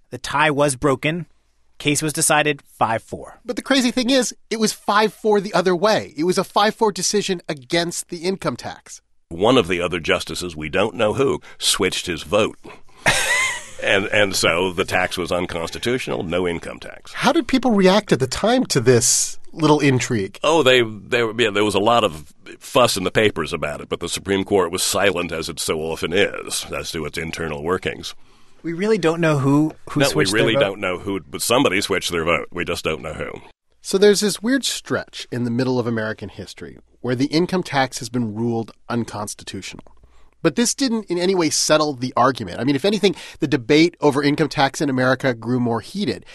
the 0.10 0.18
tie 0.18 0.52
was 0.52 0.76
broken. 0.76 1.28
Case 1.78 2.02
was 2.02 2.14
decided 2.14 2.62
5 2.62 3.02
4. 3.02 3.40
But 3.46 3.56
the 3.56 3.62
crazy 3.62 3.92
thing 3.92 4.10
is, 4.10 4.36
it 4.50 4.60
was 4.60 4.74
5 4.74 5.14
4 5.14 5.40
the 5.40 5.54
other 5.54 5.76
way. 5.76 6.14
It 6.18 6.26
was 6.26 6.38
a 6.38 6.44
5 6.44 6.76
4 6.76 6.92
decision 6.92 7.42
against 7.48 8.10
the 8.10 8.18
income 8.18 8.58
tax. 8.58 9.02
One 9.30 9.58
of 9.58 9.68
the 9.68 9.80
other 9.80 10.00
justices, 10.00 10.56
we 10.56 10.70
don't 10.70 10.96
know 10.96 11.14
who, 11.14 11.40
switched 11.60 12.08
his 12.08 12.24
vote. 12.24 12.58
And 13.84 14.06
and 14.08 14.36
so 14.36 14.72
the 14.74 14.86
tax 14.86 15.18
was 15.18 15.32
unconstitutional, 15.32 16.24
no 16.24 16.48
income 16.48 16.80
tax. 16.80 17.14
How 17.14 17.32
did 17.32 17.48
people 17.48 17.72
react 17.72 18.12
at 18.12 18.20
the 18.20 18.28
time 18.28 18.66
to 18.68 18.80
this 18.80 19.40
little 19.52 19.80
intrigue? 19.80 20.40
Oh, 20.44 20.64
they 20.64 20.82
they 20.82 21.24
yeah, 21.38 21.52
there 21.52 21.64
was 21.64 21.76
a 21.76 21.80
lot 21.80 22.04
of 22.04 22.34
fuss 22.60 22.98
in 22.98 23.04
the 23.04 23.12
papers 23.12 23.54
about 23.54 23.82
it, 23.82 23.90
but 23.90 24.00
the 24.00 24.10
Supreme 24.10 24.44
Court 24.44 24.72
was 24.72 24.84
silent 24.84 25.32
as 25.32 25.50
it 25.50 25.60
so 25.60 25.80
often 25.80 26.14
is 26.14 26.66
as 26.72 26.92
to 26.92 27.06
its 27.06 27.18
internal 27.18 27.64
workings. 27.64 28.16
We 28.62 28.74
really 28.74 28.98
don't 28.98 29.22
know 29.22 29.38
who 29.38 29.74
who 29.90 30.02
no, 30.02 30.08
switched 30.08 30.34
we 30.34 30.40
really 30.40 30.54
their 30.54 30.62
vote. 30.62 30.68
don't 30.68 30.82
know 30.82 31.00
who, 31.00 31.22
but 31.22 31.42
somebody 31.42 31.82
switched 31.82 32.12
their 32.12 32.26
vote. 32.26 32.48
We 32.52 32.66
just 32.66 32.84
don't 32.84 33.02
know 33.02 33.14
who. 33.14 33.32
So 33.82 33.98
there's 33.98 34.20
this 34.20 34.42
weird 34.42 34.66
stretch 34.66 35.26
in 35.32 35.46
the 35.46 35.52
middle 35.52 35.80
of 35.80 35.88
American 35.88 36.30
history 36.30 36.78
where 37.02 37.16
the 37.16 37.28
income 37.28 37.64
tax 37.64 38.00
has 38.00 38.10
been 38.10 38.36
ruled 38.36 38.72
unconstitutional. 38.90 39.86
But 40.42 40.56
this 40.56 40.74
didn't 40.74 41.06
in 41.06 41.18
any 41.18 41.36
way 41.36 41.50
settle 41.50 41.94
the 41.94 42.14
argument. 42.16 42.60
I 42.60 42.64
mean, 42.64 42.76
if 42.76 42.86
anything, 42.86 43.16
the 43.40 43.48
debate 43.48 43.96
over 44.00 44.24
income 44.24 44.50
tax 44.50 44.82
in 44.82 44.90
America 44.90 45.34
grew 45.34 45.60
more 45.60 45.82
heated. 45.82 46.26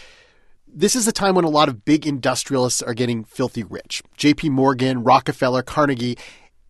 This 0.67 0.97
is 0.97 1.07
a 1.07 1.13
time 1.13 1.37
when 1.37 1.45
a 1.45 1.51
lot 1.51 1.69
of 1.69 1.85
big 1.85 2.07
industrialists 2.07 2.83
are 2.83 2.95
getting 2.95 3.25
filthy 3.25 3.63
rich. 3.63 4.03
JP 4.19 4.51
Morgan, 4.51 5.05
Rockefeller, 5.05 5.63
Carnegie. 5.63 6.19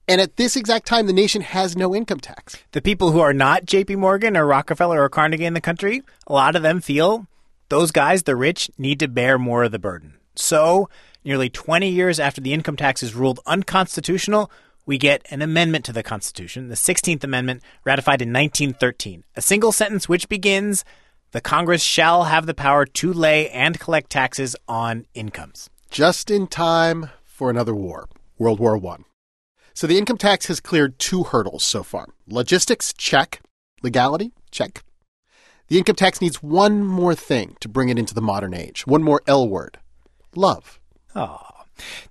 And 0.06 0.20
at 0.20 0.36
this 0.36 0.56
exact 0.56 0.86
time, 0.86 1.06
the 1.06 1.14
nation 1.14 1.40
has 1.40 1.76
no 1.76 1.94
income 1.94 2.20
tax. 2.20 2.56
The 2.72 2.82
people 2.82 3.12
who 3.12 3.20
are 3.20 3.32
not 3.32 3.64
JP 3.64 3.96
Morgan 3.96 4.36
or 4.36 4.46
Rockefeller 4.46 5.02
or 5.02 5.08
Carnegie 5.08 5.46
in 5.46 5.54
the 5.54 5.60
country, 5.60 6.02
a 6.26 6.32
lot 6.34 6.54
of 6.54 6.62
them 6.62 6.82
feel 6.82 7.26
those 7.70 7.90
guys, 7.90 8.24
the 8.24 8.36
rich, 8.36 8.70
need 8.76 9.00
to 9.00 9.08
bear 9.08 9.38
more 9.38 9.64
of 9.64 9.72
the 9.72 9.78
burden. 9.78 10.14
So, 10.36 10.88
nearly 11.24 11.48
20 11.48 11.88
years 11.88 12.20
after 12.20 12.40
the 12.40 12.52
income 12.52 12.76
tax 12.76 13.02
is 13.02 13.14
ruled 13.14 13.40
unconstitutional, 13.46 14.50
we 14.86 14.98
get 14.98 15.26
an 15.30 15.42
amendment 15.42 15.84
to 15.86 15.92
the 15.92 16.02
Constitution, 16.02 16.68
the 16.68 16.74
16th 16.74 17.24
Amendment, 17.24 17.62
ratified 17.84 18.20
in 18.20 18.32
1913. 18.32 19.24
A 19.36 19.42
single 19.42 19.72
sentence 19.72 20.08
which 20.08 20.28
begins 20.28 20.84
The 21.32 21.40
Congress 21.40 21.82
shall 21.82 22.24
have 22.24 22.46
the 22.46 22.54
power 22.54 22.84
to 22.86 23.12
lay 23.12 23.48
and 23.50 23.80
collect 23.80 24.10
taxes 24.10 24.54
on 24.68 25.06
incomes. 25.14 25.70
Just 25.90 26.30
in 26.30 26.46
time 26.46 27.10
for 27.24 27.50
another 27.50 27.74
war, 27.74 28.08
World 28.38 28.60
War 28.60 28.76
I. 28.86 28.96
So 29.72 29.86
the 29.86 29.98
income 29.98 30.18
tax 30.18 30.46
has 30.46 30.60
cleared 30.60 30.98
two 30.98 31.24
hurdles 31.24 31.64
so 31.64 31.82
far 31.82 32.06
logistics, 32.26 32.92
check. 32.92 33.40
Legality, 33.82 34.32
check. 34.50 34.82
The 35.68 35.78
income 35.78 35.96
tax 35.96 36.20
needs 36.20 36.42
one 36.42 36.84
more 36.84 37.14
thing 37.14 37.56
to 37.60 37.68
bring 37.68 37.88
it 37.88 37.98
into 37.98 38.14
the 38.14 38.22
modern 38.22 38.54
age, 38.54 38.86
one 38.86 39.02
more 39.02 39.22
L 39.26 39.48
word 39.48 39.78
love. 40.36 40.80
Oh. 41.14 41.40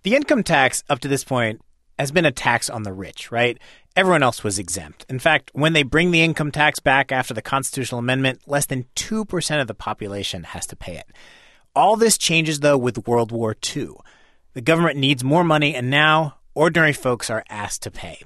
The 0.03 0.15
income 0.15 0.43
tax 0.43 0.83
up 0.89 0.99
to 0.99 1.07
this 1.07 1.23
point 1.23 1.61
has 1.97 2.11
been 2.11 2.25
a 2.25 2.31
tax 2.31 2.69
on 2.69 2.83
the 2.83 2.93
rich, 2.93 3.31
right? 3.31 3.57
Everyone 3.95 4.23
else 4.23 4.43
was 4.43 4.57
exempt. 4.57 5.05
In 5.09 5.19
fact, 5.19 5.51
when 5.53 5.73
they 5.73 5.83
bring 5.83 6.11
the 6.11 6.23
income 6.23 6.51
tax 6.51 6.79
back 6.79 7.11
after 7.11 7.33
the 7.33 7.41
constitutional 7.41 7.99
amendment, 7.99 8.41
less 8.47 8.65
than 8.65 8.85
2% 8.95 9.61
of 9.61 9.67
the 9.67 9.73
population 9.73 10.43
has 10.43 10.65
to 10.67 10.75
pay 10.75 10.97
it. 10.97 11.07
All 11.75 11.95
this 11.95 12.17
changes, 12.17 12.61
though, 12.61 12.77
with 12.77 13.07
World 13.07 13.31
War 13.31 13.55
II. 13.75 13.89
The 14.53 14.61
government 14.61 14.97
needs 14.97 15.23
more 15.23 15.43
money, 15.43 15.75
and 15.75 15.89
now 15.89 16.35
ordinary 16.55 16.93
folks 16.93 17.29
are 17.29 17.43
asked 17.49 17.83
to 17.83 17.91
pay. 17.91 18.21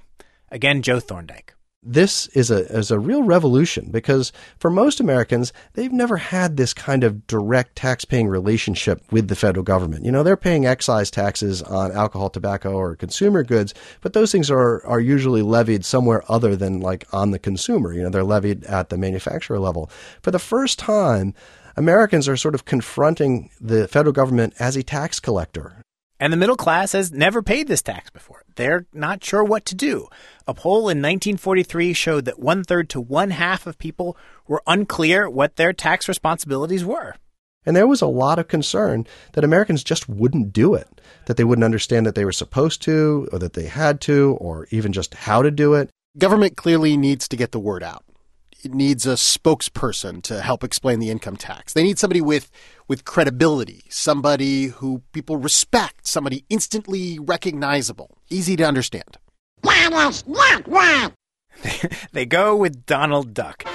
Again, 0.52 0.82
Joe 0.82 1.00
Thorndike. 1.00 1.54
This 1.90 2.28
is 2.28 2.52
a 2.52 2.66
is 2.66 2.92
a 2.92 3.00
real 3.00 3.24
revolution 3.24 3.88
because 3.92 4.34
for 4.60 4.70
most 4.70 5.00
Americans, 5.00 5.54
they've 5.74 5.92
never 5.92 6.18
had 6.18 6.58
this 6.58 6.74
kind 6.74 7.06
of 7.06 7.26
direct 7.28 7.78
tax-paying 7.78 8.28
relationship 8.28 9.02
with 9.10 9.30
the 9.30 9.38
federal 9.38 9.64
government. 9.64 10.04
You 10.04 10.12
know, 10.12 10.22
they're 10.22 10.36
paying 10.36 10.66
excise 10.66 11.10
taxes 11.10 11.62
on 11.62 11.94
alcohol, 11.94 12.30
tobacco, 12.30 12.74
or 12.74 12.98
consumer 12.98 13.42
goods, 13.42 13.74
but 14.02 14.12
those 14.12 14.34
things 14.34 14.52
are 14.52 14.86
are 14.86 15.00
usually 15.00 15.42
levied 15.42 15.86
somewhere 15.86 16.30
other 16.30 16.58
than 16.58 16.82
like 16.82 17.06
on 17.14 17.32
the 17.32 17.40
consumer. 17.40 17.94
You 17.94 18.04
know, 18.04 18.10
they're 18.10 18.24
levied 18.24 18.66
at 18.66 18.90
the 18.90 18.98
manufacturer 18.98 19.58
level. 19.58 19.90
For 20.22 20.32
the 20.32 20.40
first 20.40 20.78
time, 20.78 21.34
Americans 21.78 22.28
are 22.28 22.36
sort 22.36 22.56
of 22.56 22.66
confronting 22.66 23.50
the 23.62 23.88
federal 23.88 24.12
government 24.12 24.56
as 24.60 24.76
a 24.76 24.84
tax 24.84 25.22
collector. 25.22 25.84
And 26.20 26.34
the 26.34 26.38
middle 26.38 26.56
class 26.56 26.94
has 26.94 27.12
never 27.12 27.44
paid 27.44 27.68
this 27.68 27.84
tax 27.84 28.10
before. 28.10 28.44
They're 28.56 28.88
not 28.92 29.24
sure 29.24 29.44
what 29.44 29.66
to 29.66 29.76
do. 29.76 30.08
A 30.48 30.54
poll 30.54 30.90
in 30.90 30.98
1943 30.98 31.94
showed 31.94 32.26
that 32.26 32.40
one 32.40 32.64
third 32.64 32.90
to 32.90 33.02
one 33.02 33.30
half 33.30 33.68
of 33.68 33.78
people 33.78 34.18
were 34.48 34.64
unclear 34.66 35.30
what 35.30 35.58
their 35.58 35.74
tax 35.74 36.08
responsibilities 36.08 36.84
were. 36.84 37.16
And 37.68 37.76
there 37.76 37.86
was 37.86 38.02
a 38.02 38.08
lot 38.08 38.40
of 38.40 38.48
concern 38.48 39.06
that 39.34 39.44
Americans 39.44 39.84
just 39.84 40.08
wouldn't 40.08 40.54
do 40.54 40.74
it, 40.74 41.02
that 41.26 41.38
they 41.38 41.44
wouldn't 41.44 41.66
understand 41.66 42.06
that 42.06 42.16
they 42.16 42.26
were 42.26 42.32
supposed 42.32 42.82
to, 42.84 43.28
or 43.32 43.40
that 43.40 43.54
they 43.54 43.66
had 43.66 44.00
to, 44.02 44.38
or 44.40 44.68
even 44.72 44.94
just 44.94 45.14
how 45.14 45.42
to 45.42 45.52
do 45.52 45.74
it. 45.74 45.90
Government 46.18 46.56
clearly 46.58 46.98
needs 46.98 47.28
to 47.28 47.36
get 47.36 47.52
the 47.52 47.60
word 47.60 47.84
out. 47.84 48.06
It 48.64 48.74
needs 48.74 49.06
a 49.06 49.14
spokesperson 49.14 50.24
to 50.24 50.42
help 50.42 50.64
explain 50.64 51.00
the 51.00 51.12
income 51.12 51.38
tax. 51.38 51.74
They 51.74 51.84
need 51.84 52.00
somebody 52.00 52.22
with 52.22 52.50
with 52.88 53.06
credibility, 53.06 53.84
somebody 53.90 54.66
who 54.66 55.04
people 55.12 55.38
respect, 55.38 56.08
somebody 56.08 56.44
instantly 56.50 57.20
recognizable, 57.20 58.18
easy 58.30 58.56
to 58.56 58.64
understand. 58.64 59.18
they 62.14 62.26
go 62.26 62.56
with 62.56 62.86
Donald 62.86 63.34
Duck. 63.34 63.66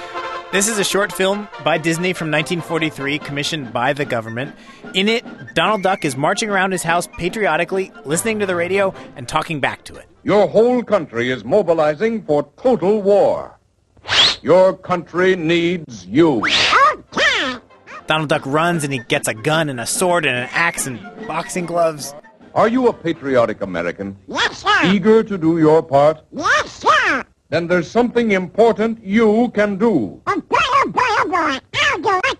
This 0.51 0.67
is 0.67 0.77
a 0.77 0.83
short 0.83 1.11
film 1.11 1.47
by 1.63 1.77
Disney 1.77 2.13
from 2.13 2.29
1943, 2.29 3.19
commissioned 3.19 3.73
by 3.73 3.93
the 3.93 4.05
government. 4.05 4.55
In 4.93 5.07
it, 5.07 5.25
Donald 5.55 5.81
Duck 5.81 6.05
is 6.05 6.15
marching 6.15 6.49
around 6.49 6.73
his 6.73 6.83
house 6.83 7.07
patriotically, 7.07 7.91
listening 8.05 8.39
to 8.39 8.45
the 8.45 8.55
radio, 8.55 8.93
and 9.15 9.27
talking 9.27 9.59
back 9.59 9.83
to 9.85 9.95
it. 9.95 10.07
Your 10.23 10.47
whole 10.47 10.83
country 10.83 11.31
is 11.31 11.43
mobilizing 11.43 12.23
for 12.23 12.47
total 12.55 13.01
war. 13.01 13.59
Your 14.41 14.73
country 14.75 15.35
needs 15.35 16.05
you. 16.05 16.43
Donald 18.07 18.29
Duck 18.29 18.45
runs 18.45 18.83
and 18.83 18.91
he 18.91 18.99
gets 18.99 19.27
a 19.29 19.33
gun 19.33 19.69
and 19.69 19.79
a 19.79 19.85
sword 19.85 20.25
and 20.25 20.35
an 20.37 20.49
axe 20.51 20.85
and 20.85 20.99
boxing 21.27 21.65
gloves. 21.65 22.13
Are 22.53 22.67
you 22.67 22.87
a 22.87 22.93
patriotic 22.93 23.61
American? 23.61 24.17
Yes, 24.27 24.59
sir. 24.61 24.93
Eager 24.93 25.23
to 25.23 25.37
do 25.37 25.57
your 25.57 25.81
part? 25.81 26.21
Yes, 26.31 26.71
sir. 26.71 27.23
Then 27.49 27.67
there's 27.67 27.89
something 27.89 28.31
important 28.31 29.03
you 29.03 29.49
can 29.55 29.77
do. 29.77 30.21
Oh, 30.27 30.41
boy, 30.41 30.57
oh, 30.59 30.89
boy, 30.89 31.01
oh, 31.01 31.27
boy. 31.29 31.59
I'll 31.81 31.99
do 31.99 32.21
it. 32.31 32.39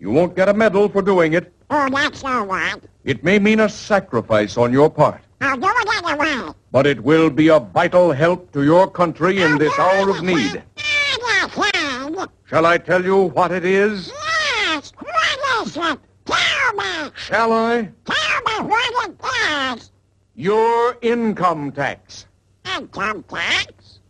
You 0.00 0.10
won't 0.10 0.34
get 0.34 0.48
a 0.48 0.54
medal 0.54 0.88
for 0.88 1.02
doing 1.02 1.34
it. 1.34 1.52
Oh, 1.70 1.88
that's 1.88 2.24
all 2.24 2.44
right. 2.46 2.74
It 3.04 3.22
may 3.22 3.38
mean 3.38 3.60
a 3.60 3.68
sacrifice 3.68 4.56
on 4.56 4.72
your 4.72 4.90
part, 4.90 5.20
I'll 5.40 5.56
do 5.56 5.68
it 5.68 6.04
anyway. 6.04 6.52
but 6.72 6.86
it 6.86 7.02
will 7.02 7.30
be 7.30 7.48
a 7.48 7.60
vital 7.60 8.12
help 8.12 8.50
to 8.52 8.64
your 8.64 8.90
country 8.90 9.42
in 9.42 9.58
this 9.58 9.78
hour 9.78 10.10
of 10.10 10.22
need. 10.22 10.62
Yes. 12.26 12.50
Shall 12.50 12.66
I 12.66 12.78
tell 12.78 13.04
you 13.04 13.16
what 13.22 13.52
it 13.52 13.64
is? 13.64 14.12
Yes, 14.66 14.92
what 14.98 15.66
is 15.66 15.76
it? 15.76 15.98
Tell 16.24 16.72
me. 16.74 17.10
Shall 17.14 17.52
I? 17.52 17.90
Tell 18.04 18.62
me 18.62 18.68
what 18.68 19.10
it 19.10 19.78
is. 19.78 19.90
Your 20.34 20.96
income 21.02 21.72
tax. 21.72 22.26
Income 22.76 23.24
tax? 23.28 24.00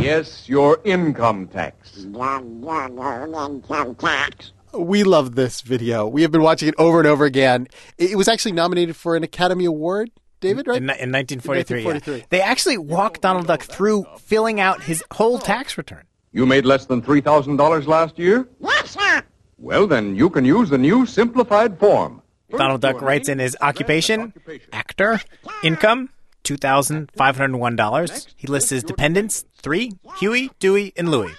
Yes, 0.00 0.48
your 0.48 0.80
income 0.84 1.48
tax. 1.48 2.04
No, 2.04 2.38
no, 2.40 2.86
no, 2.88 3.46
income 3.46 3.94
tax. 3.94 4.52
We 4.72 5.04
love 5.04 5.36
this 5.36 5.60
video. 5.60 6.06
We 6.06 6.22
have 6.22 6.32
been 6.32 6.42
watching 6.42 6.68
it 6.68 6.74
over 6.78 6.98
and 6.98 7.06
over 7.06 7.24
again. 7.24 7.68
It 7.96 8.10
it 8.12 8.16
was 8.16 8.28
actually 8.28 8.52
nominated 8.52 8.96
for 8.96 9.16
an 9.16 9.22
Academy 9.22 9.64
Award, 9.64 10.10
David, 10.40 10.66
right? 10.66 10.76
In, 10.76 10.90
in 10.90 11.12
1943. 11.12 11.80
yeah. 11.82 11.86
1943. 11.86 12.26
They 12.30 12.40
actually 12.42 12.78
walk 12.78 13.20
Donald 13.20 13.46
Duck 13.46 13.62
through 13.62 14.04
filling 14.18 14.60
out 14.60 14.82
his 14.82 15.02
whole 15.12 15.38
tax 15.38 15.78
return. 15.78 16.04
You 16.34 16.46
made 16.46 16.66
less 16.66 16.84
than 16.86 17.00
$3,000 17.00 17.86
last 17.86 18.18
year? 18.18 18.48
Yes, 18.60 18.90
sir. 18.90 19.22
Well, 19.56 19.86
then 19.86 20.16
you 20.16 20.28
can 20.28 20.44
use 20.44 20.68
the 20.68 20.76
new 20.76 21.06
simplified 21.06 21.78
form. 21.78 22.22
Donald 22.50 22.80
Duck 22.80 23.00
writes 23.00 23.28
in 23.28 23.38
his 23.38 23.56
occupation, 23.60 24.32
actor, 24.72 25.20
income, 25.62 26.10
$2,501. 26.42 28.26
He 28.36 28.48
lists 28.48 28.70
his 28.70 28.82
dependents, 28.82 29.44
three, 29.62 29.92
Huey, 30.18 30.50
Dewey, 30.58 30.92
and 30.96 31.08
Louie. 31.08 31.34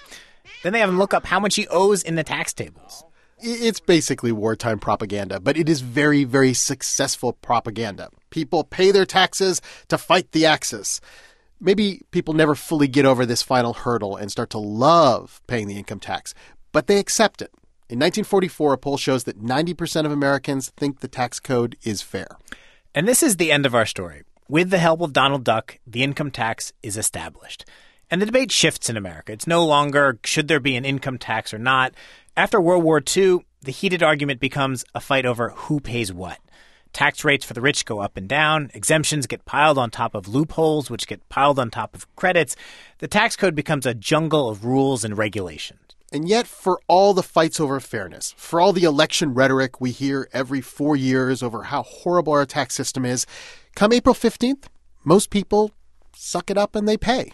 Then 0.62 0.72
they 0.72 0.80
have 0.80 0.88
him 0.88 0.98
look 0.98 1.12
up 1.12 1.26
how 1.26 1.40
much 1.40 1.56
he 1.56 1.68
owes 1.68 2.02
in 2.02 2.14
the 2.14 2.24
tax 2.24 2.54
tables. 2.54 3.04
It's 3.38 3.80
basically 3.80 4.32
wartime 4.32 4.78
propaganda, 4.78 5.40
but 5.40 5.58
it 5.58 5.68
is 5.68 5.82
very, 5.82 6.24
very 6.24 6.54
successful 6.54 7.34
propaganda. 7.34 8.08
People 8.30 8.64
pay 8.64 8.92
their 8.92 9.04
taxes 9.04 9.60
to 9.88 9.98
fight 9.98 10.32
the 10.32 10.46
Axis. 10.46 11.02
Maybe 11.60 12.02
people 12.10 12.34
never 12.34 12.54
fully 12.54 12.88
get 12.88 13.06
over 13.06 13.24
this 13.24 13.42
final 13.42 13.72
hurdle 13.72 14.16
and 14.16 14.30
start 14.30 14.50
to 14.50 14.58
love 14.58 15.40
paying 15.46 15.68
the 15.68 15.76
income 15.76 16.00
tax, 16.00 16.34
but 16.72 16.86
they 16.86 16.98
accept 16.98 17.40
it. 17.40 17.50
In 17.88 17.98
1944, 17.98 18.72
a 18.72 18.78
poll 18.78 18.96
shows 18.96 19.24
that 19.24 19.40
90% 19.40 20.04
of 20.04 20.12
Americans 20.12 20.72
think 20.76 21.00
the 21.00 21.08
tax 21.08 21.40
code 21.40 21.76
is 21.82 22.02
fair. 22.02 22.26
And 22.94 23.06
this 23.06 23.22
is 23.22 23.36
the 23.36 23.52
end 23.52 23.64
of 23.64 23.74
our 23.74 23.86
story. 23.86 24.22
With 24.48 24.70
the 24.70 24.78
help 24.78 25.00
of 25.00 25.12
Donald 25.12 25.44
Duck, 25.44 25.78
the 25.86 26.02
income 26.02 26.30
tax 26.30 26.72
is 26.82 26.96
established. 26.96 27.64
And 28.10 28.20
the 28.20 28.26
debate 28.26 28.52
shifts 28.52 28.90
in 28.90 28.96
America. 28.96 29.32
It's 29.32 29.46
no 29.46 29.64
longer 29.64 30.18
should 30.24 30.48
there 30.48 30.60
be 30.60 30.76
an 30.76 30.84
income 30.84 31.18
tax 31.18 31.54
or 31.54 31.58
not. 31.58 31.94
After 32.36 32.60
World 32.60 32.84
War 32.84 33.00
II, 33.00 33.46
the 33.62 33.72
heated 33.72 34.02
argument 34.02 34.40
becomes 34.40 34.84
a 34.94 35.00
fight 35.00 35.26
over 35.26 35.50
who 35.50 35.80
pays 35.80 36.12
what. 36.12 36.38
Tax 36.96 37.26
rates 37.26 37.44
for 37.44 37.52
the 37.52 37.60
rich 37.60 37.84
go 37.84 38.00
up 38.00 38.16
and 38.16 38.26
down. 38.26 38.70
Exemptions 38.72 39.26
get 39.26 39.44
piled 39.44 39.76
on 39.76 39.90
top 39.90 40.14
of 40.14 40.28
loopholes, 40.28 40.88
which 40.88 41.06
get 41.06 41.28
piled 41.28 41.58
on 41.58 41.68
top 41.70 41.94
of 41.94 42.06
credits. 42.16 42.56
The 43.00 43.06
tax 43.06 43.36
code 43.36 43.54
becomes 43.54 43.84
a 43.84 43.92
jungle 43.92 44.48
of 44.48 44.64
rules 44.64 45.04
and 45.04 45.18
regulations. 45.18 45.94
And 46.10 46.26
yet, 46.26 46.46
for 46.46 46.80
all 46.88 47.12
the 47.12 47.22
fights 47.22 47.60
over 47.60 47.80
fairness, 47.80 48.32
for 48.38 48.62
all 48.62 48.72
the 48.72 48.84
election 48.84 49.34
rhetoric 49.34 49.78
we 49.78 49.90
hear 49.90 50.30
every 50.32 50.62
four 50.62 50.96
years 50.96 51.42
over 51.42 51.64
how 51.64 51.82
horrible 51.82 52.32
our 52.32 52.46
tax 52.46 52.74
system 52.74 53.04
is, 53.04 53.26
come 53.74 53.92
April 53.92 54.14
15th, 54.14 54.64
most 55.04 55.28
people 55.28 55.72
suck 56.14 56.50
it 56.50 56.56
up 56.56 56.74
and 56.74 56.88
they 56.88 56.96
pay. 56.96 57.32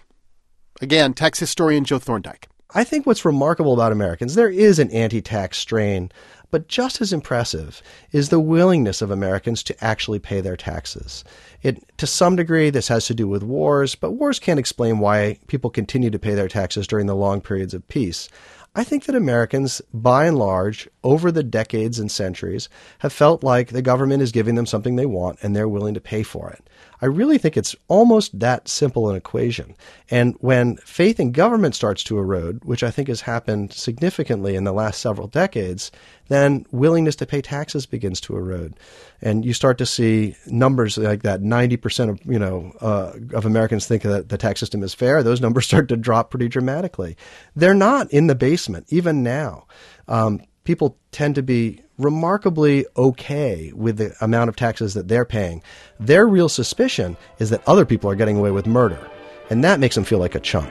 Again, 0.80 1.14
tax 1.14 1.38
historian 1.38 1.84
Joe 1.84 2.00
Thorndike. 2.00 2.48
I 2.74 2.84
think 2.84 3.06
what's 3.06 3.24
remarkable 3.24 3.74
about 3.74 3.92
Americans, 3.92 4.34
there 4.34 4.48
is 4.48 4.78
an 4.78 4.90
anti 4.90 5.20
tax 5.20 5.58
strain, 5.58 6.10
but 6.50 6.68
just 6.68 7.00
as 7.00 7.12
impressive 7.12 7.82
is 8.12 8.28
the 8.28 8.40
willingness 8.40 9.02
of 9.02 9.10
Americans 9.10 9.62
to 9.64 9.84
actually 9.84 10.18
pay 10.18 10.40
their 10.40 10.56
taxes. 10.56 11.24
It, 11.62 11.84
to 11.98 12.06
some 12.06 12.36
degree, 12.36 12.70
this 12.70 12.88
has 12.88 13.06
to 13.06 13.14
do 13.14 13.28
with 13.28 13.42
wars, 13.42 13.94
but 13.94 14.12
wars 14.12 14.38
can't 14.38 14.60
explain 14.60 14.98
why 14.98 15.38
people 15.48 15.70
continue 15.70 16.10
to 16.10 16.18
pay 16.18 16.34
their 16.34 16.48
taxes 16.48 16.86
during 16.86 17.06
the 17.06 17.16
long 17.16 17.40
periods 17.40 17.74
of 17.74 17.86
peace. 17.88 18.28
I 18.74 18.84
think 18.84 19.04
that 19.04 19.14
Americans, 19.14 19.82
by 19.92 20.24
and 20.24 20.38
large, 20.38 20.88
over 21.04 21.30
the 21.30 21.42
decades 21.42 21.98
and 21.98 22.10
centuries, 22.10 22.70
have 23.00 23.12
felt 23.12 23.44
like 23.44 23.68
the 23.68 23.82
government 23.82 24.22
is 24.22 24.32
giving 24.32 24.54
them 24.54 24.64
something 24.64 24.96
they 24.96 25.04
want 25.04 25.38
and 25.42 25.54
they're 25.54 25.68
willing 25.68 25.92
to 25.92 26.00
pay 26.00 26.22
for 26.22 26.48
it. 26.50 26.66
I 27.02 27.06
really 27.06 27.36
think 27.36 27.56
it's 27.56 27.74
almost 27.88 28.38
that 28.38 28.68
simple 28.68 29.10
an 29.10 29.16
equation. 29.16 29.74
And 30.08 30.36
when 30.38 30.76
faith 30.76 31.18
in 31.18 31.32
government 31.32 31.74
starts 31.74 32.04
to 32.04 32.16
erode, 32.16 32.64
which 32.64 32.84
I 32.84 32.92
think 32.92 33.08
has 33.08 33.22
happened 33.22 33.72
significantly 33.72 34.54
in 34.54 34.62
the 34.62 34.72
last 34.72 35.00
several 35.00 35.26
decades, 35.26 35.90
then 36.28 36.64
willingness 36.70 37.16
to 37.16 37.26
pay 37.26 37.42
taxes 37.42 37.86
begins 37.86 38.20
to 38.22 38.36
erode. 38.36 38.78
And 39.20 39.44
you 39.44 39.52
start 39.52 39.78
to 39.78 39.86
see 39.86 40.36
numbers 40.46 40.96
like 40.96 41.22
that 41.22 41.42
90% 41.42 42.08
of, 42.08 42.20
you 42.24 42.38
know, 42.38 42.72
uh, 42.80 43.14
of 43.34 43.46
Americans 43.46 43.86
think 43.86 44.02
that 44.02 44.28
the 44.28 44.38
tax 44.38 44.60
system 44.60 44.84
is 44.84 44.94
fair. 44.94 45.24
Those 45.24 45.40
numbers 45.40 45.66
start 45.72 45.88
to 45.88 45.96
drop 45.96 46.30
pretty 46.30 46.46
dramatically. 46.46 47.16
They're 47.56 47.74
not 47.74 48.12
in 48.12 48.28
the 48.28 48.36
basement, 48.36 48.86
even 48.90 49.24
now. 49.24 49.66
Um, 50.06 50.40
people 50.64 50.96
tend 51.10 51.34
to 51.34 51.42
be 51.42 51.80
remarkably 51.98 52.86
okay 52.96 53.72
with 53.74 53.98
the 53.98 54.14
amount 54.20 54.48
of 54.48 54.56
taxes 54.56 54.94
that 54.94 55.08
they're 55.08 55.24
paying. 55.24 55.62
Their 56.00 56.26
real 56.26 56.48
suspicion 56.48 57.16
is 57.38 57.50
that 57.50 57.62
other 57.66 57.84
people 57.84 58.10
are 58.10 58.14
getting 58.14 58.36
away 58.36 58.50
with 58.50 58.66
murder. 58.66 59.10
And 59.50 59.62
that 59.64 59.80
makes 59.80 59.94
them 59.94 60.04
feel 60.04 60.18
like 60.18 60.34
a 60.34 60.40
chump. 60.40 60.70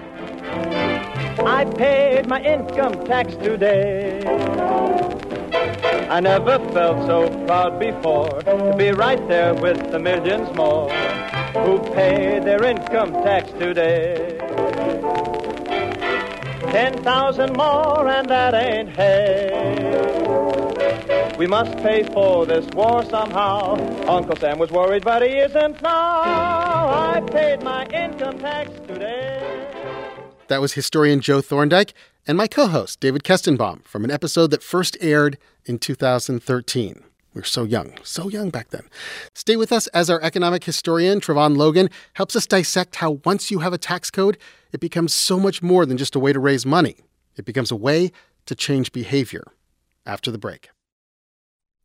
I 1.46 1.66
paid 1.66 2.28
my 2.28 2.42
income 2.42 3.06
tax 3.06 3.36
today. 3.36 4.22
I 6.10 6.20
never 6.20 6.60
felt 6.74 7.06
so 7.08 7.30
proud 7.46 7.80
before 7.80 8.42
to 8.42 8.76
be 8.78 8.92
right 8.92 9.26
there 9.28 9.54
with 9.54 9.92
the 9.92 10.00
millions 10.00 10.54
more 10.56 10.90
who 11.54 11.80
pay 11.94 12.40
their 12.40 12.64
income 12.64 13.14
tax 13.24 13.50
today. 13.52 14.38
Ten 16.72 17.04
thousand 17.04 17.58
more, 17.58 18.08
and 18.08 18.30
that 18.30 18.54
ain't 18.54 18.90
hay. 18.96 19.92
We 21.38 21.46
must 21.48 21.76
pay 21.84 22.04
for 22.04 22.46
this 22.46 22.66
war 22.74 23.04
somehow. 23.04 23.76
Uncle 24.08 24.36
Sam 24.38 24.58
was 24.58 24.72
worried, 24.72 25.04
but 25.04 25.22
he 25.22 25.38
isn't 25.38 25.82
now. 25.82 26.22
I 26.24 27.22
paid 27.30 27.62
my 27.62 27.86
income 27.88 28.40
tax 28.40 28.72
today. 28.88 29.68
That 30.48 30.62
was 30.62 30.74
historian 30.74 31.20
Joe 31.20 31.42
Thorndike 31.42 31.94
and 32.26 32.38
my 32.38 32.48
co 32.48 32.68
host, 32.68 33.00
David 33.00 33.24
Kestenbaum, 33.24 33.84
from 33.86 34.04
an 34.04 34.12
episode 34.12 34.52
that 34.52 34.64
first 34.64 34.96
aired 35.02 35.38
in 35.66 35.78
2013. 35.78 37.04
We 37.34 37.40
were 37.40 37.46
so 37.46 37.64
young, 37.64 37.94
so 38.04 38.30
young 38.30 38.50
back 38.50 38.72
then. 38.72 38.90
Stay 39.34 39.56
with 39.56 39.72
us 39.72 39.88
as 39.88 40.10
our 40.10 40.22
economic 40.22 40.66
historian, 40.66 41.22
Trevon 41.22 41.56
Logan, 41.56 41.90
helps 42.14 42.36
us 42.36 42.46
dissect 42.46 42.98
how 42.98 43.22
once 43.24 43.50
you 43.50 43.60
have 43.60 43.72
a 43.74 43.78
tax 43.78 44.12
code, 44.12 44.38
it 44.74 44.82
becomes 44.82 45.14
so 45.14 45.40
much 45.40 45.62
more 45.62 45.86
than 45.86 45.98
just 45.98 46.16
a 46.16 46.20
way 46.20 46.34
to 46.34 46.40
raise 46.40 46.66
money. 46.66 46.98
It 47.38 47.46
becomes 47.46 47.72
a 47.72 47.76
way 47.76 48.12
to 48.48 48.56
change 48.56 48.92
behavior. 48.92 49.46
After 50.06 50.32
the 50.32 50.40
break. 50.40 50.72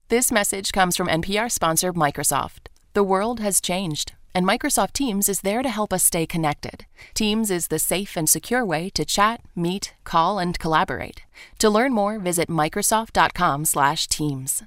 This 0.09 0.33
message 0.33 0.73
comes 0.73 0.97
from 0.97 1.07
NPR 1.07 1.49
sponsor 1.51 1.93
Microsoft. 1.93 2.69
The 2.95 3.05
world 3.05 3.41
has 3.41 3.61
changed, 3.61 4.15
and 4.35 4.47
Microsoft 4.47 4.95
Teams 4.95 5.29
is 5.29 5.43
there 5.43 5.63
to 5.63 5.69
help 5.69 5.93
us 5.93 6.03
stay 6.03 6.25
connected. 6.27 6.87
Teams 7.13 7.51
is 7.51 7.69
the 7.69 7.79
safe 7.79 8.17
and 8.17 8.27
secure 8.29 8.65
way 8.65 8.89
to 8.91 9.05
chat, 9.05 9.43
meet, 9.55 9.93
call, 10.05 10.39
and 10.39 10.59
collaborate. 10.59 11.21
To 11.59 11.69
learn 11.69 11.93
more, 11.93 12.19
visit 12.19 12.49
microsoft.com/teams. 12.49 14.63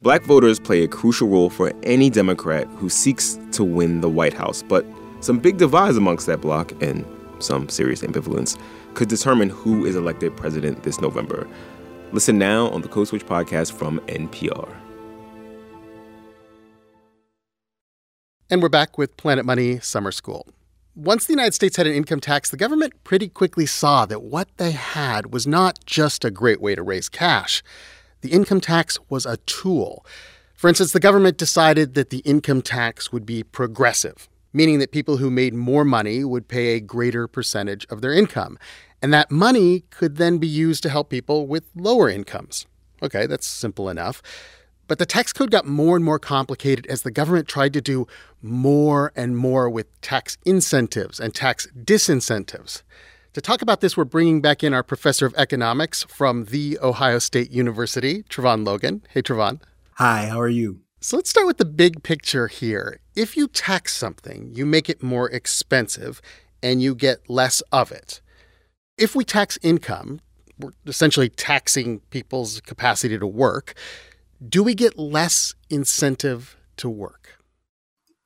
Black 0.00 0.22
voters 0.22 0.60
play 0.60 0.84
a 0.84 0.88
crucial 0.88 1.26
role 1.26 1.50
for 1.50 1.72
any 1.82 2.08
Democrat 2.08 2.68
who 2.76 2.88
seeks 2.88 3.36
to 3.50 3.64
win 3.64 4.00
the 4.00 4.08
White 4.08 4.32
House, 4.32 4.62
but 4.62 4.86
some 5.18 5.40
big 5.40 5.56
divides 5.56 5.96
amongst 5.96 6.26
that 6.26 6.40
bloc 6.40 6.70
and 6.80 7.04
some 7.40 7.68
serious 7.68 8.02
ambivalence 8.02 8.56
could 8.94 9.08
determine 9.08 9.50
who 9.50 9.84
is 9.84 9.96
elected 9.96 10.36
president 10.36 10.84
this 10.84 11.00
November. 11.00 11.48
Listen 12.12 12.38
now 12.38 12.68
on 12.68 12.82
the 12.82 12.88
Code 12.88 13.08
Switch 13.08 13.26
podcast 13.26 13.72
from 13.72 13.98
NPR. 14.06 14.72
And 18.48 18.62
we're 18.62 18.68
back 18.68 18.98
with 18.98 19.16
Planet 19.16 19.44
Money 19.44 19.80
Summer 19.80 20.12
School. 20.12 20.46
once 20.94 21.26
the 21.26 21.32
United 21.32 21.54
States 21.54 21.76
had 21.76 21.88
an 21.88 21.92
income 21.92 22.20
tax, 22.20 22.50
the 22.50 22.56
government 22.56 22.92
pretty 23.02 23.28
quickly 23.28 23.66
saw 23.66 24.06
that 24.06 24.22
what 24.22 24.48
they 24.58 24.70
had 24.70 25.32
was 25.32 25.44
not 25.44 25.84
just 25.86 26.24
a 26.24 26.30
great 26.30 26.60
way 26.60 26.76
to 26.76 26.84
raise 26.84 27.08
cash. 27.08 27.64
The 28.20 28.32
income 28.32 28.60
tax 28.60 28.98
was 29.08 29.26
a 29.26 29.36
tool. 29.38 30.04
For 30.54 30.68
instance, 30.68 30.92
the 30.92 31.00
government 31.00 31.36
decided 31.36 31.94
that 31.94 32.10
the 32.10 32.18
income 32.18 32.62
tax 32.62 33.12
would 33.12 33.24
be 33.24 33.44
progressive, 33.44 34.28
meaning 34.52 34.80
that 34.80 34.90
people 34.90 35.18
who 35.18 35.30
made 35.30 35.54
more 35.54 35.84
money 35.84 36.24
would 36.24 36.48
pay 36.48 36.74
a 36.74 36.80
greater 36.80 37.28
percentage 37.28 37.86
of 37.90 38.00
their 38.00 38.12
income. 38.12 38.58
And 39.00 39.14
that 39.14 39.30
money 39.30 39.84
could 39.90 40.16
then 40.16 40.38
be 40.38 40.48
used 40.48 40.82
to 40.82 40.90
help 40.90 41.10
people 41.10 41.46
with 41.46 41.70
lower 41.76 42.08
incomes. 42.08 42.66
Okay, 43.02 43.26
that's 43.26 43.46
simple 43.46 43.88
enough. 43.88 44.20
But 44.88 44.98
the 44.98 45.06
tax 45.06 45.32
code 45.32 45.50
got 45.50 45.66
more 45.66 45.94
and 45.94 46.04
more 46.04 46.18
complicated 46.18 46.86
as 46.86 47.02
the 47.02 47.10
government 47.10 47.46
tried 47.46 47.74
to 47.74 47.80
do 47.80 48.06
more 48.42 49.12
and 49.14 49.36
more 49.36 49.68
with 49.68 50.00
tax 50.00 50.38
incentives 50.44 51.20
and 51.20 51.34
tax 51.34 51.68
disincentives. 51.84 52.82
To 53.38 53.42
talk 53.42 53.62
about 53.62 53.80
this, 53.80 53.96
we're 53.96 54.02
bringing 54.02 54.40
back 54.40 54.64
in 54.64 54.74
our 54.74 54.82
professor 54.82 55.24
of 55.24 55.32
economics 55.36 56.02
from 56.08 56.46
The 56.46 56.76
Ohio 56.82 57.20
State 57.20 57.52
University, 57.52 58.24
Trevon 58.24 58.66
Logan. 58.66 59.04
Hey, 59.10 59.22
Trevon. 59.22 59.60
Hi, 59.94 60.26
how 60.26 60.40
are 60.40 60.48
you? 60.48 60.80
So 61.00 61.14
let's 61.14 61.30
start 61.30 61.46
with 61.46 61.58
the 61.58 61.64
big 61.64 62.02
picture 62.02 62.48
here. 62.48 62.98
If 63.14 63.36
you 63.36 63.46
tax 63.46 63.94
something, 63.94 64.50
you 64.52 64.66
make 64.66 64.90
it 64.90 65.04
more 65.04 65.30
expensive 65.30 66.20
and 66.64 66.82
you 66.82 66.96
get 66.96 67.30
less 67.30 67.60
of 67.70 67.92
it. 67.92 68.20
If 68.96 69.14
we 69.14 69.24
tax 69.24 69.56
income, 69.62 70.20
we're 70.58 70.72
essentially 70.88 71.28
taxing 71.28 72.00
people's 72.10 72.60
capacity 72.62 73.20
to 73.20 73.26
work 73.28 73.74
do 74.48 74.64
we 74.64 74.74
get 74.74 74.98
less 74.98 75.54
incentive 75.70 76.56
to 76.78 76.88
work? 76.88 77.27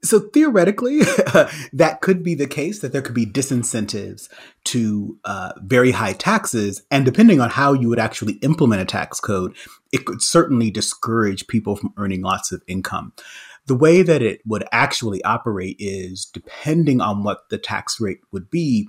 So 0.05 0.19
theoretically, 0.19 1.01
that 1.73 1.99
could 2.01 2.25
be 2.25 2.35
the 2.35 2.49
case 2.49 2.81
that 2.81 2.93
there 2.93 3.03
could 3.03 3.15
be 3.15 3.27
disincentives 3.27 4.29
to 4.65 5.17
uh, 5.25 5.53
very 5.59 5.93
high 5.93 6.15
taxes. 6.15 6.83
And 6.91 7.05
depending 7.05 7.41
on 7.41 7.51
how 7.51 7.73
you 7.73 7.89
would 7.89 8.01
actually 8.01 8.35
implement 8.35 8.83
a 8.83 8.85
tax 8.85 9.21
code, 9.21 9.55
it 9.93 10.05
could 10.05 10.21
certainly 10.21 10.71
discourage 10.71 11.47
people 11.47 11.77
from 11.77 11.95
earning 11.97 12.23
lots 12.23 12.51
of 12.51 12.63
income. 12.67 13.13
The 13.67 13.77
way 13.77 14.03
that 14.03 14.23
it 14.23 14.41
would 14.45 14.65
actually 14.73 15.23
operate 15.23 15.77
is 15.79 16.25
depending 16.25 17.01
on 17.01 17.23
what 17.23 17.49
the 17.49 17.59
tax 17.59 18.01
rate 18.01 18.21
would 18.33 18.51
be, 18.51 18.89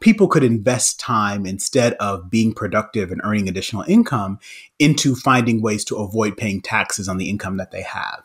people 0.00 0.28
could 0.28 0.44
invest 0.44 1.00
time 1.00 1.44
instead 1.44 1.94
of 1.94 2.30
being 2.30 2.52
productive 2.52 3.10
and 3.10 3.20
earning 3.24 3.48
additional 3.48 3.82
income 3.88 4.38
into 4.78 5.16
finding 5.16 5.60
ways 5.60 5.84
to 5.86 5.96
avoid 5.96 6.36
paying 6.36 6.60
taxes 6.60 7.08
on 7.08 7.16
the 7.16 7.28
income 7.28 7.56
that 7.56 7.72
they 7.72 7.82
have. 7.82 8.22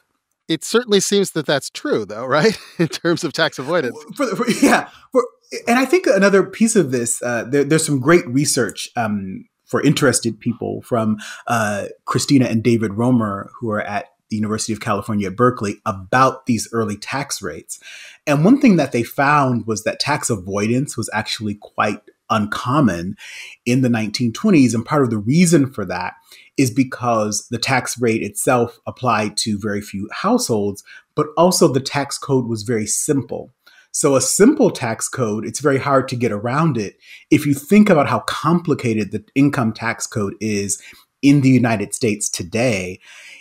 It 0.48 0.64
certainly 0.64 1.00
seems 1.00 1.32
that 1.32 1.46
that's 1.46 1.70
true, 1.70 2.06
though, 2.06 2.26
right? 2.26 2.58
In 2.80 2.88
terms 2.88 3.24
of 3.24 3.34
tax 3.34 3.60
avoidance. 3.60 3.98
For, 4.16 4.36
for, 4.36 4.50
yeah. 4.62 4.90
For, 5.12 5.26
and 5.68 5.78
I 5.78 5.86
think 5.86 6.08
another 6.08 6.44
piece 6.44 6.76
of 6.76 6.92
this, 6.92 7.22
uh, 7.22 7.46
there, 7.50 7.64
there's 7.64 7.86
some 7.86 8.00
great 8.00 8.28
research 8.28 8.90
um, 8.96 9.46
for 9.66 9.82
interested 9.82 10.40
people 10.40 10.82
from 10.82 11.18
uh, 11.48 11.88
Christina 12.06 12.46
and 12.46 12.64
David 12.64 12.94
Romer, 12.94 13.52
who 13.60 13.70
are 13.70 13.82
at 13.82 14.06
the 14.30 14.36
University 14.36 14.74
of 14.74 14.82
California 14.82 15.28
at 15.28 15.36
Berkeley 15.36 15.80
about 15.86 16.46
these 16.46 16.68
early 16.74 16.98
tax 16.98 17.42
rates. 17.42 17.80
And 18.26 18.44
one 18.44 18.60
thing 18.60 18.76
that 18.76 18.92
they 18.92 19.04
found 19.04 19.66
was 19.66 19.84
that 19.84 20.00
tax 20.00 20.30
avoidance 20.30 20.98
was 20.98 21.10
actually 21.14 21.56
quite 21.56 22.02
uncommon 22.30 23.16
in 23.66 23.82
the 23.82 23.90
1920s. 23.90 24.74
And 24.74 24.86
part 24.86 25.04
of 25.04 25.10
the 25.10 25.18
reason 25.18 25.72
for 25.72 25.86
that 25.86 26.16
is 26.58 26.72
because 26.72 27.48
the 27.50 27.58
tax 27.58 28.00
rate 28.00 28.24
itself 28.24 28.80
applied 28.88 29.38
to 29.38 29.60
very 29.60 29.82
few 29.82 30.10
households, 30.12 30.84
but 31.16 31.28
also 31.38 31.68
the 31.68 31.80
tax 31.80 32.18
code 32.18 32.48
was 32.48 32.64
very 32.64 32.88
simple. 32.88 33.54
So, 33.92 34.16
a 34.16 34.22
simple 34.22 34.70
tax 34.70 35.10
code, 35.10 35.46
it's 35.46 35.60
very 35.60 35.80
hard 35.80 36.08
to 36.10 36.16
get 36.16 36.32
around 36.32 36.78
it. 36.78 36.98
If 37.32 37.46
you 37.46 37.54
think 37.54 37.90
about 37.90 38.08
how 38.08 38.20
complicated 38.28 39.12
the 39.12 39.24
income 39.34 39.74
tax 39.74 40.06
code 40.06 40.36
is 40.40 40.80
in 41.22 41.42
the 41.42 41.50
United 41.50 41.94
States 41.94 42.30
today, 42.30 43.00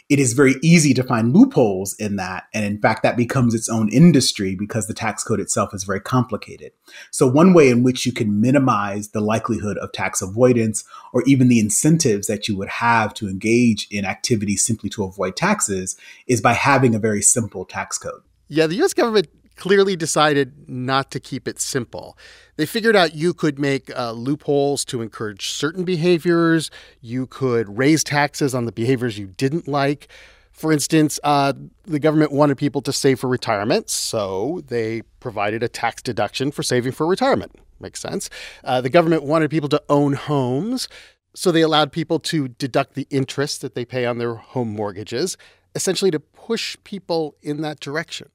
it 0.09 0.21
is 0.21 0.35
very 0.35 0.55
easy 0.63 0.95
to 0.95 1.03
find 1.03 1.35
loopholes 1.35 1.95
in 1.99 2.17
that. 2.17 2.45
And 2.55 2.65
in 2.65 2.81
fact, 2.81 3.03
that 3.03 3.17
becomes 3.17 3.55
its 3.55 3.69
own 3.69 3.89
industry 3.89 4.55
because 4.55 4.87
the 4.87 4.95
tax 4.95 5.25
code 5.25 5.41
itself 5.41 5.75
is 5.75 5.85
very 5.85 6.01
complicated. 6.01 6.73
So, 7.11 7.27
one 7.27 7.55
way 7.55 7.69
in 7.69 7.83
which 7.83 8.07
you 8.07 8.13
can 8.13 8.41
minimize 8.41 9.09
the 9.09 9.21
likelihood 9.21 9.79
of 9.79 9.93
tax 9.93 10.23
avoidance 10.23 10.85
or 11.13 11.23
even 11.27 11.49
the 11.49 11.59
incentives 11.59 12.29
that 12.29 12.47
you 12.47 12.57
would 12.57 12.69
have 12.69 13.15
to 13.15 13.29
engage 13.29 13.89
in 13.91 14.05
activities 14.05 14.65
simply 14.65 14.89
to 14.91 15.05
avoid 15.05 15.37
taxes 15.37 15.97
is 16.27 16.41
by 16.41 16.53
having 16.53 16.95
a 16.95 17.01
very 17.01 17.23
simple 17.23 17.65
tax 17.65 17.99
code. 17.99 18.23
Yeah, 18.49 18.69
the 18.69 18.81
US 18.85 18.95
government 18.95 19.29
clearly 19.57 19.97
decided 19.97 20.69
not 20.69 21.11
to 21.11 21.21
keep 21.21 21.49
it 21.49 21.59
simple. 21.61 22.17
They 22.57 22.67
figured 22.67 22.97
out 22.97 23.15
you 23.15 23.35
could 23.35 23.59
make 23.59 23.95
uh, 23.97 24.13
loopholes 24.13 24.85
to 24.87 25.03
encourage 25.03 25.49
certain 25.51 25.85
behaviors. 25.85 26.71
You 27.01 27.27
could 27.27 27.77
raise 27.77 28.05
taxes 28.05 28.55
on 28.55 28.67
the 28.67 28.73
behaviors 28.73 29.19
you 29.19 29.27
didn't 29.27 29.67
like. 29.67 30.09
For 30.53 30.73
instance, 30.73 31.21
uh, 31.23 31.53
the 31.85 31.99
government 31.99 32.33
wanted 32.33 32.57
people 32.57 32.81
to 32.83 32.93
save 32.93 33.21
for 33.21 33.29
retirement, 33.29 33.91
so 33.91 34.63
they 34.69 35.03
provided 35.21 35.63
a 35.63 35.69
tax 35.69 36.01
deduction 36.01 36.51
for 36.51 36.63
saving 36.63 36.93
for 36.93 37.07
retirement. 37.07 37.53
Makes 37.79 38.01
sense. 38.01 38.31
Uh, 38.65 38.81
the 38.81 38.89
government 38.89 39.23
wanted 39.23 39.51
people 39.51 39.69
to 39.69 39.83
own 39.91 40.15
homes, 40.15 40.89
so 41.35 41.53
they 41.53 41.61
allowed 41.61 41.93
people 41.93 42.19
to 42.21 42.49
deduct 42.49 42.95
the 42.95 43.07
interest 43.11 43.61
that 43.61 43.75
they 43.75 43.85
pay 43.85 44.07
on 44.07 44.17
their 44.17 44.37
home 44.37 44.71
mortgages, 44.71 45.37
essentially 45.75 46.11
to 46.11 46.21
push 46.21 46.75
people 46.85 47.37
in 47.43 47.61
that 47.61 47.79
direction. 47.79 48.31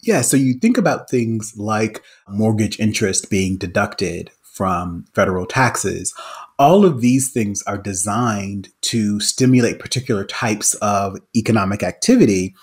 Yeah, 0.00 0.22
so 0.22 0.36
you 0.36 0.54
think 0.54 0.78
about 0.78 1.10
things 1.10 1.54
like 1.56 2.02
mortgage 2.28 2.78
interest 2.78 3.30
being 3.30 3.56
deducted 3.56 4.30
from 4.52 5.06
federal 5.14 5.46
taxes. 5.46 6.14
All 6.58 6.84
of 6.84 7.00
these 7.00 7.32
things 7.32 7.62
are 7.66 7.78
designed 7.78 8.68
to 8.82 9.18
stimulate 9.18 9.78
particular 9.78 10.24
types 10.24 10.74
of 10.74 11.16
economic 11.34 11.82
activity. 11.82 12.54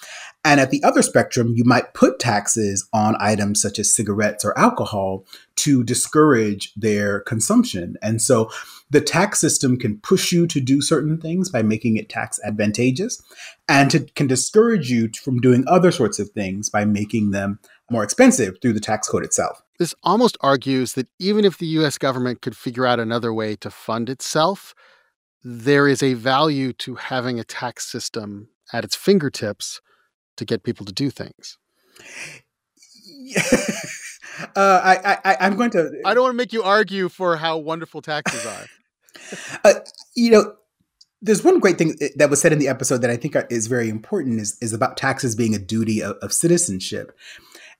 And 0.45 0.61
at 0.61 0.69
the 0.69 0.83
other 0.83 1.01
spectrum, 1.01 1.53
you 1.55 1.63
might 1.65 1.93
put 1.93 2.19
taxes 2.19 2.87
on 2.93 3.17
items 3.19 3.61
such 3.61 3.79
as 3.79 3.93
cigarettes 3.93 4.45
or 4.45 4.57
alcohol 4.57 5.25
to 5.57 5.83
discourage 5.83 6.73
their 6.75 7.21
consumption. 7.21 7.97
And 8.01 8.21
so 8.21 8.49
the 8.91 9.01
tax 9.01 9.39
system 9.39 9.77
can 9.77 9.99
push 9.99 10.31
you 10.31 10.47
to 10.47 10.59
do 10.59 10.81
certain 10.81 11.19
things 11.19 11.49
by 11.49 11.61
making 11.61 11.97
it 11.97 12.09
tax 12.09 12.39
advantageous 12.43 13.21
and 13.67 13.93
it 13.93 14.15
can 14.15 14.27
discourage 14.27 14.89
you 14.89 15.09
from 15.23 15.39
doing 15.39 15.63
other 15.67 15.91
sorts 15.91 16.19
of 16.19 16.29
things 16.29 16.69
by 16.69 16.85
making 16.85 17.31
them 17.31 17.59
more 17.91 18.03
expensive 18.03 18.57
through 18.61 18.73
the 18.73 18.79
tax 18.79 19.07
code 19.07 19.23
itself. 19.23 19.61
This 19.77 19.95
almost 20.03 20.37
argues 20.41 20.93
that 20.93 21.07
even 21.19 21.45
if 21.45 21.57
the 21.57 21.67
US 21.67 21.97
government 21.97 22.41
could 22.41 22.57
figure 22.57 22.85
out 22.85 22.99
another 22.99 23.33
way 23.33 23.55
to 23.57 23.69
fund 23.69 24.09
itself, 24.09 24.73
there 25.43 25.87
is 25.87 26.03
a 26.03 26.15
value 26.15 26.73
to 26.73 26.95
having 26.95 27.39
a 27.39 27.43
tax 27.43 27.85
system 27.85 28.49
at 28.73 28.83
its 28.83 28.95
fingertips 28.95 29.81
to 30.37 30.45
get 30.45 30.63
people 30.63 30.85
to 30.85 30.93
do 30.93 31.09
things. 31.09 31.57
uh, 34.55 34.81
I, 34.83 35.17
I, 35.23 35.37
I'm 35.41 35.55
going 35.55 35.71
to. 35.71 35.91
I 36.05 36.13
don't 36.13 36.23
want 36.23 36.33
to 36.33 36.37
make 36.37 36.53
you 36.53 36.63
argue 36.63 37.09
for 37.09 37.37
how 37.37 37.57
wonderful 37.57 38.01
taxes 38.01 38.45
are. 38.45 38.65
Uh, 39.63 39.73
you 40.15 40.31
know, 40.31 40.53
there's 41.21 41.43
one 41.43 41.59
great 41.59 41.77
thing 41.77 41.95
that 42.15 42.29
was 42.29 42.39
said 42.41 42.53
in 42.53 42.59
the 42.59 42.67
episode 42.67 43.01
that 43.01 43.09
I 43.09 43.17
think 43.17 43.35
is 43.49 43.67
very 43.67 43.89
important 43.89 44.39
is, 44.39 44.57
is 44.61 44.73
about 44.73 44.97
taxes 44.97 45.35
being 45.35 45.53
a 45.53 45.59
duty 45.59 46.01
of, 46.01 46.15
of 46.21 46.31
citizenship. 46.31 47.11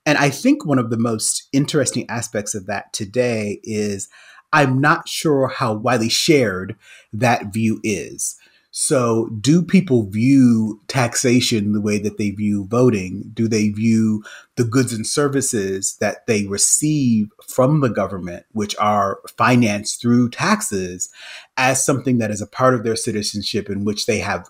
And 0.06 0.18
I 0.18 0.30
think 0.30 0.66
one 0.66 0.80
of 0.80 0.90
the 0.90 0.98
most 0.98 1.48
interesting 1.54 2.10
aspects 2.10 2.56
of 2.56 2.66
that 2.66 2.92
today 2.94 3.60
is 3.64 4.10
I'm 4.52 4.82
not 4.82 5.08
sure 5.08 5.48
how 5.48 5.74
widely 5.74 6.10
shared 6.10 6.76
that 7.14 7.54
view 7.54 7.80
is. 7.84 8.36
So, 8.72 9.30
do 9.42 9.64
people 9.64 10.10
view 10.10 10.80
taxation 10.88 11.74
the 11.74 11.82
way 11.82 11.98
that 11.98 12.20
they 12.20 12.30
view 12.30 12.68
voting? 12.70 13.32
Do 13.34 13.48
they 13.48 13.70
view 13.70 14.24
the 14.58 14.64
goods 14.64 14.94
and 14.94 15.08
services 15.08 15.98
that 16.00 16.28
they 16.28 16.46
receive 16.46 17.30
from 17.48 17.82
the 17.82 17.90
government, 17.90 18.46
which 18.52 18.76
are 18.78 19.22
financed 19.38 20.02
through 20.02 20.30
taxes, 20.30 21.10
as 21.58 21.84
something 21.84 22.20
that 22.20 22.30
is 22.30 22.42
a 22.42 22.48
part 22.48 22.76
of 22.76 22.84
their 22.84 22.96
citizenship 22.96 23.72
in 23.72 23.86
which 23.86 24.06
they 24.06 24.20
have 24.20 24.48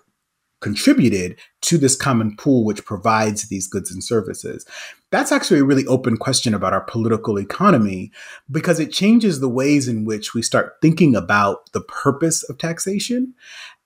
contributed 0.62 1.40
to 1.62 1.78
this 1.78 1.96
common 1.96 2.36
pool 2.36 2.66
which 2.66 2.84
provides 2.84 3.48
these 3.48 3.68
goods 3.68 3.90
and 3.90 4.04
services? 4.04 4.66
That's 5.12 5.32
actually 5.32 5.62
a 5.62 5.66
really 5.66 5.88
open 5.88 6.18
question 6.18 6.54
about 6.54 6.74
our 6.74 6.84
political 6.84 7.40
economy 7.40 8.12
because 8.52 8.80
it 8.80 8.92
changes 8.92 9.40
the 9.40 9.50
ways 9.50 9.88
in 9.88 10.06
which 10.06 10.34
we 10.34 10.42
start 10.42 10.74
thinking 10.82 11.16
about 11.16 11.72
the 11.72 11.82
purpose 11.82 12.44
of 12.44 12.58
taxation 12.58 13.34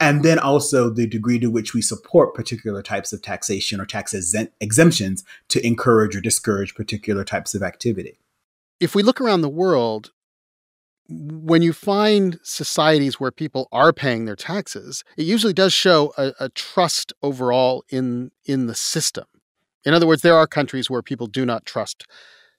and 0.04 0.22
then 0.22 0.38
also 0.38 0.90
the 0.90 1.08
degree 1.08 1.40
to 1.40 1.48
which 1.48 1.74
we 1.74 1.82
support 1.82 2.34
particular 2.34 2.84
types 2.84 3.14
of 3.14 3.22
taxation 3.22 3.80
or 3.80 3.86
tax 3.86 4.14
exemptions 4.60 5.24
to 5.48 5.66
encourage 5.66 6.14
or 6.14 6.20
discourage 6.20 6.76
particular 6.76 7.24
types 7.24 7.56
of 7.56 7.64
activity. 7.64 8.20
If 8.82 8.96
we 8.96 9.02
look 9.02 9.22
around 9.22 9.42
the 9.42 9.50
world, 9.50 10.12
when 11.08 11.62
you 11.62 11.72
find 11.72 12.38
societies 12.44 13.18
where 13.18 13.32
people 13.32 13.70
are 13.72 13.94
paying 13.94 14.26
their 14.26 14.36
taxes, 14.36 15.06
it 15.16 15.24
usually 15.24 15.54
does 15.54 15.72
show 15.72 16.14
a, 16.18 16.34
a, 16.38 16.50
trust 16.50 17.14
overall 17.22 17.86
in 17.90 18.32
in 18.44 18.68
the 18.68 18.76
system. 18.76 19.26
In 19.86 19.94
other 19.94 20.08
words, 20.08 20.22
there 20.22 20.36
are 20.36 20.48
countries 20.48 20.90
where 20.90 21.02
people 21.02 21.28
do 21.28 21.46
not 21.46 21.66
trust 21.66 22.06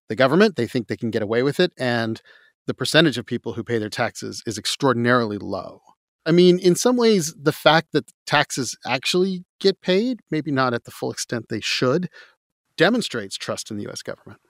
The 0.09 0.17
government, 0.17 0.57
they 0.57 0.67
think 0.67 0.87
they 0.87 0.97
can 0.97 1.11
get 1.11 1.23
away 1.23 1.43
with 1.43 1.61
it, 1.61 1.73
and 1.77 2.23
the 2.67 2.75
percentage 2.75 3.19
of 3.19 3.27
people 3.27 3.53
who 3.55 3.65
pay 3.65 3.79
their 3.79 3.91
taxes 3.91 4.43
is 4.47 4.57
extraordinarily 4.57 5.39
low. 5.39 5.83
I 6.27 6.33
mean, 6.33 6.59
in 6.59 6.75
some 6.75 6.97
ways, 6.97 7.35
the 7.41 7.53
fact 7.53 7.89
that 7.93 8.11
taxes 8.27 8.77
actually 8.87 9.45
get 9.61 9.81
paid, 9.81 10.21
maybe 10.31 10.51
not 10.51 10.75
at 10.75 10.85
the 10.85 10.91
full 10.91 11.11
extent 11.11 11.47
they 11.49 11.61
should, 11.61 12.09
demonstrates 12.77 13.37
trust 13.37 13.71
in 13.71 13.77
the 13.77 13.89
US 13.89 14.03
government. 14.03 14.41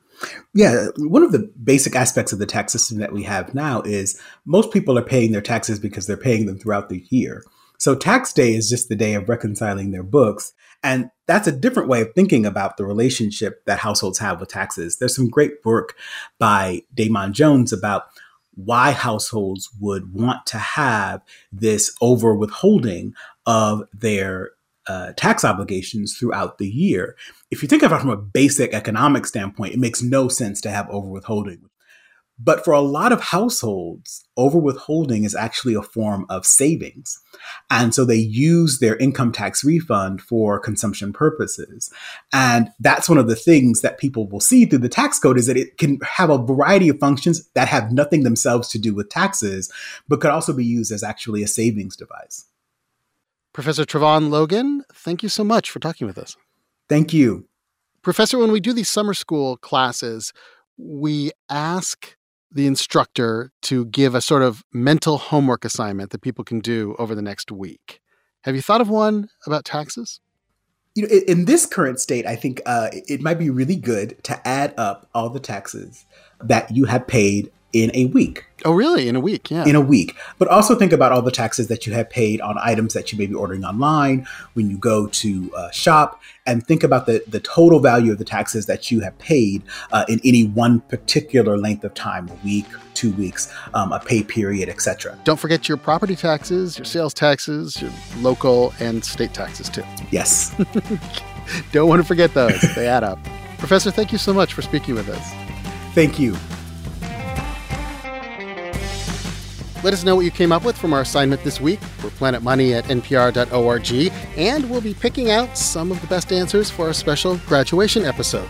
Yeah, 0.55 0.87
one 0.99 1.25
of 1.25 1.33
the 1.33 1.51
basic 1.63 1.97
aspects 1.97 2.33
of 2.33 2.39
the 2.39 2.47
tax 2.47 2.73
system 2.73 2.99
that 2.99 3.13
we 3.13 3.25
have 3.25 3.55
now 3.55 3.83
is 3.83 4.21
most 4.45 4.71
people 4.73 4.97
are 4.97 5.03
paying 5.03 5.33
their 5.33 5.41
taxes 5.41 5.79
because 5.81 6.07
they're 6.07 6.17
paying 6.17 6.47
them 6.47 6.59
throughout 6.59 6.89
the 6.89 7.05
year. 7.11 7.43
So 7.79 7.95
tax 7.95 8.33
day 8.33 8.55
is 8.55 8.71
just 8.71 8.89
the 8.89 8.97
day 8.97 9.15
of 9.15 9.29
reconciling 9.29 9.91
their 9.91 10.05
books. 10.05 10.53
And 10.83 11.11
that's 11.27 11.49
a 11.49 11.53
different 11.53 11.89
way 11.89 12.03
of 12.03 12.15
thinking 12.15 12.47
about 12.47 12.77
the 12.77 12.85
relationship 12.85 13.65
that 13.65 13.79
households 13.79 14.19
have 14.19 14.39
with 14.39 14.51
taxes. 14.51 14.99
There's 14.99 15.17
some 15.17 15.29
great 15.29 15.53
work 15.65 15.95
by 16.39 16.83
Damon 16.95 17.33
Jones 17.33 17.73
about 17.73 18.05
why 18.57 18.93
households 18.93 19.71
would 19.81 20.13
want 20.13 20.47
to 20.47 20.59
have 20.59 21.23
this 21.53 21.95
over 22.01 22.35
withholding 22.35 23.15
of 23.47 23.83
their 23.93 24.51
uh, 24.87 25.13
tax 25.17 25.45
obligations 25.45 26.17
throughout 26.17 26.59
the 26.59 26.69
year. 26.69 27.17
If 27.51 27.63
you 27.63 27.69
think 27.69 27.83
about 27.83 28.01
it 28.01 28.01
from 28.03 28.11
a 28.11 28.17
basic 28.17 28.75
economic 28.75 29.27
standpoint, 29.27 29.75
it 29.75 29.79
makes 29.79 30.03
no 30.03 30.29
sense 30.29 30.61
to 30.63 30.71
have 30.71 30.89
over 30.91 31.09
withholding. 31.09 31.71
But 32.39 32.65
for 32.65 32.73
a 32.73 32.81
lot 32.81 33.13
of 33.13 33.21
households, 33.21 34.27
over 34.37 34.59
withholding 34.59 35.23
is 35.23 35.37
actually 35.37 35.75
a 35.75 35.83
form 35.83 36.27
of 36.29 36.45
savings. 36.45 37.21
And 37.71 37.95
so 37.95 38.05
they 38.05 38.17
use 38.17 38.81
their 38.81 38.97
income 38.97 39.31
tax 39.31 39.63
refund 39.63 40.21
for 40.21 40.59
consumption 40.59 41.13
purposes. 41.13 41.93
And 42.33 42.71
that's 42.81 43.09
one 43.09 43.19
of 43.19 43.29
the 43.29 43.37
things 43.37 43.83
that 43.83 43.99
people 43.99 44.29
will 44.29 44.41
see 44.41 44.65
through 44.65 44.81
the 44.81 44.89
tax 44.89 45.21
code 45.21 45.39
is 45.39 45.47
that 45.47 45.57
it 45.57 45.79
can 45.79 46.01
have 46.03 46.29
a 46.29 46.39
variety 46.39 46.89
of 46.89 46.99
functions 46.99 47.49
that 47.55 47.69
have 47.69 47.93
nothing 47.93 48.25
themselves 48.25 48.69
to 48.71 48.79
do 48.79 48.95
with 48.95 49.11
taxes, 49.11 49.73
but 50.09 50.21
could 50.21 50.31
also 50.31 50.53
be 50.53 50.65
used 50.65 50.91
as 50.91 51.05
actually 51.05 51.45
a 51.45 51.49
savings 51.49 51.95
device. 51.97 52.47
Professor 53.53 53.85
Trevon 53.85 54.31
Logan, 54.31 54.83
thank 54.93 55.23
you 55.23 55.29
so 55.29 55.45
much 55.45 55.71
for 55.71 55.79
talking 55.79 56.09
with 56.09 56.19
us. 56.19 56.37
Thank 56.89 57.13
you. 57.13 57.47
Professor, 58.03 58.39
when 58.39 58.51
we 58.51 58.59
do 58.59 58.73
these 58.73 58.91
summer 58.91 59.15
school 59.15 59.57
classes, 59.57 60.33
we 60.77 61.31
ask 61.49 62.17
the 62.55 62.67
instructor 62.67 63.51
to 63.63 63.85
give 63.87 64.15
a 64.15 64.21
sort 64.21 64.43
of 64.43 64.63
mental 64.73 65.19
homework 65.19 65.65
assignment 65.65 66.11
that 66.11 66.23
people 66.23 66.45
can 66.45 66.61
do 66.61 66.95
over 66.99 67.15
the 67.15 67.23
next 67.23 67.51
week. 67.51 68.01
Have 68.45 68.55
you 68.55 68.63
thought 68.63 68.81
of 68.81 68.89
one 68.89 69.29
about 69.45 69.65
taxes? 69.65 70.21
You 70.95 71.03
know, 71.03 71.09
in 71.27 71.47
this 71.47 71.67
current 71.67 71.99
state, 71.99 72.25
I 72.25 72.37
think 72.37 72.63
uh, 72.67 72.89
it 72.93 73.21
might 73.21 73.39
be 73.39 73.51
really 73.51 73.75
good 73.75 74.23
to 74.25 74.47
add 74.47 74.73
up 74.79 75.09
all 75.13 75.29
the 75.29 75.41
taxes 75.41 76.07
that 76.41 76.75
you 76.75 76.85
have 76.85 77.09
paid 77.09 77.51
in 77.75 77.91
a 77.93 78.07
week. 78.07 78.45
Oh, 78.65 78.73
really? 78.73 79.09
In 79.09 79.17
a 79.17 79.21
week? 79.21 79.51
Yeah. 79.51 79.67
In 79.67 79.75
a 79.75 79.81
week. 79.81 80.17
But 80.39 80.49
also 80.49 80.75
think 80.77 80.93
about 80.93 81.13
all 81.13 81.21
the 81.21 81.33
taxes 81.33 81.67
that 81.69 81.87
you 81.87 81.93
have 81.93 82.09
paid 82.09 82.41
on 82.41 82.57
items 82.63 82.95
that 82.95 83.13
you 83.13 83.19
may 83.19 83.27
be 83.27 83.35
ordering 83.35 83.65
online 83.65 84.27
when 84.55 84.71
you 84.71 84.79
go 84.79 85.09
to 85.09 85.53
uh, 85.55 85.71
shop, 85.71 86.23
and 86.47 86.65
think 86.67 86.83
about 86.83 87.07
the, 87.07 87.23
the 87.27 87.41
total 87.41 87.81
value 87.81 88.13
of 88.13 88.19
the 88.19 88.25
taxes 88.25 88.67
that 88.67 88.91
you 88.91 89.01
have 89.01 89.19
paid 89.19 89.63
uh, 89.93 90.05
in 90.09 90.21
any 90.25 90.45
one 90.45 90.81
particular 90.83 91.59
length 91.59 91.85
of 91.85 91.93
time 91.95 92.29
a 92.29 92.45
week, 92.45 92.67
two 92.95 93.13
weeks, 93.13 93.53
um, 93.75 93.93
a 93.93 93.99
pay 93.99 94.23
period, 94.23 94.69
etc. 94.69 95.19
Don't 95.25 95.41
forget 95.41 95.69
your 95.69 95.77
property 95.77 96.17
taxes, 96.17 96.79
your 96.79 96.85
sales 96.85 97.13
taxes, 97.13 97.83
your 97.83 97.91
local 98.19 98.73
and 98.79 99.05
state 99.05 99.35
taxes, 99.35 99.69
too. 99.69 99.85
Yes. 100.11 100.55
Don't 101.73 101.89
want 101.89 102.01
to 102.01 102.07
forget 102.07 102.33
those, 102.35 102.61
they 102.75 102.87
add 102.87 103.05
up. 103.05 103.19
Professor, 103.59 103.91
thank 103.91 104.13
you 104.13 104.19
so 104.19 104.33
much 104.33 104.55
for 104.55 104.63
speaking 104.63 104.95
with 104.95 105.09
us. 105.09 105.33
Thank 105.95 106.19
you. 106.19 106.37
Let 109.85 109.93
us 109.93 110.03
know 110.03 110.17
what 110.17 110.25
you 110.25 110.31
came 110.31 110.51
up 110.51 110.65
with 110.65 110.79
from 110.79 110.95
our 110.95 111.03
assignment 111.03 111.45
this 111.45 111.61
week. 111.61 111.79
We're 112.03 112.09
Planet 112.09 112.43
Money 112.43 112.73
at 112.73 112.85
npr.org, 112.85 114.13
and 114.39 114.71
we'll 114.71 114.81
be 114.81 114.95
picking 114.95 115.31
out 115.31 115.59
some 115.59 115.93
of 115.93 116.01
the 116.01 116.07
best 116.07 116.33
answers 116.33 116.71
for 116.71 116.87
our 116.87 116.95
special 116.95 117.37
graduation 117.47 118.07
episode. 118.07 118.49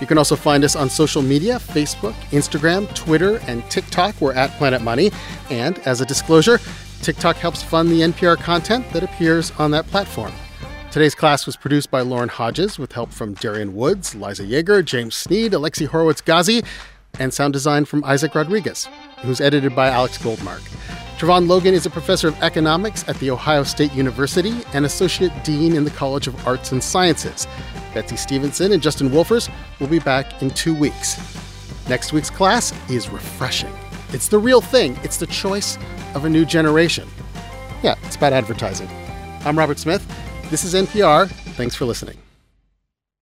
You 0.00 0.06
can 0.06 0.16
also 0.16 0.36
find 0.36 0.64
us 0.64 0.76
on 0.76 0.88
social 0.88 1.20
media 1.20 1.58
Facebook, 1.58 2.14
Instagram, 2.30 2.92
Twitter, 2.94 3.42
and 3.46 3.62
TikTok. 3.70 4.18
We're 4.22 4.32
at 4.32 4.52
Planet 4.52 4.80
Money. 4.80 5.10
And 5.50 5.78
as 5.80 6.00
a 6.00 6.06
disclosure, 6.06 6.58
TikTok 7.02 7.36
helps 7.36 7.62
fund 7.62 7.90
the 7.90 8.00
NPR 8.00 8.38
content 8.38 8.90
that 8.94 9.02
appears 9.02 9.50
on 9.58 9.72
that 9.72 9.86
platform. 9.88 10.32
Today's 10.90 11.14
class 11.14 11.44
was 11.44 11.56
produced 11.56 11.90
by 11.90 12.00
Lauren 12.00 12.30
Hodges 12.30 12.78
with 12.78 12.92
help 12.92 13.12
from 13.12 13.34
Darian 13.34 13.74
Woods, 13.74 14.14
Liza 14.14 14.44
Yeager, 14.44 14.82
James 14.82 15.14
Sneed, 15.14 15.52
Alexi 15.52 15.88
Horowitz 15.88 16.22
Ghazi, 16.22 16.62
and 17.18 17.34
sound 17.34 17.52
design 17.52 17.84
from 17.84 18.02
Isaac 18.04 18.34
Rodriguez, 18.34 18.88
who's 19.22 19.40
edited 19.40 19.74
by 19.74 19.88
Alex 19.88 20.18
Goldmark. 20.18 20.60
Trevon 21.18 21.48
Logan 21.48 21.74
is 21.74 21.84
a 21.84 21.90
professor 21.90 22.28
of 22.28 22.42
economics 22.42 23.06
at 23.06 23.18
The 23.18 23.30
Ohio 23.30 23.62
State 23.62 23.92
University 23.92 24.54
and 24.72 24.86
associate 24.86 25.32
dean 25.44 25.76
in 25.76 25.84
the 25.84 25.90
College 25.90 26.26
of 26.26 26.46
Arts 26.46 26.72
and 26.72 26.82
Sciences. 26.82 27.46
Betsy 27.92 28.16
Stevenson 28.16 28.72
and 28.72 28.82
Justin 28.82 29.10
Wolfers 29.10 29.50
will 29.80 29.88
be 29.88 29.98
back 29.98 30.42
in 30.42 30.50
two 30.50 30.74
weeks. 30.74 31.18
Next 31.88 32.12
week's 32.12 32.30
class 32.30 32.72
is 32.88 33.10
refreshing. 33.10 33.72
It's 34.12 34.28
the 34.28 34.38
real 34.38 34.60
thing, 34.60 34.98
it's 35.02 35.18
the 35.18 35.26
choice 35.26 35.76
of 36.14 36.24
a 36.24 36.28
new 36.28 36.44
generation. 36.44 37.06
Yeah, 37.82 37.96
it's 38.04 38.16
about 38.16 38.32
advertising. 38.32 38.88
I'm 39.44 39.58
Robert 39.58 39.78
Smith. 39.78 40.06
This 40.50 40.64
is 40.64 40.74
NPR. 40.74 41.28
Thanks 41.28 41.74
for 41.74 41.84
listening. 41.84 42.16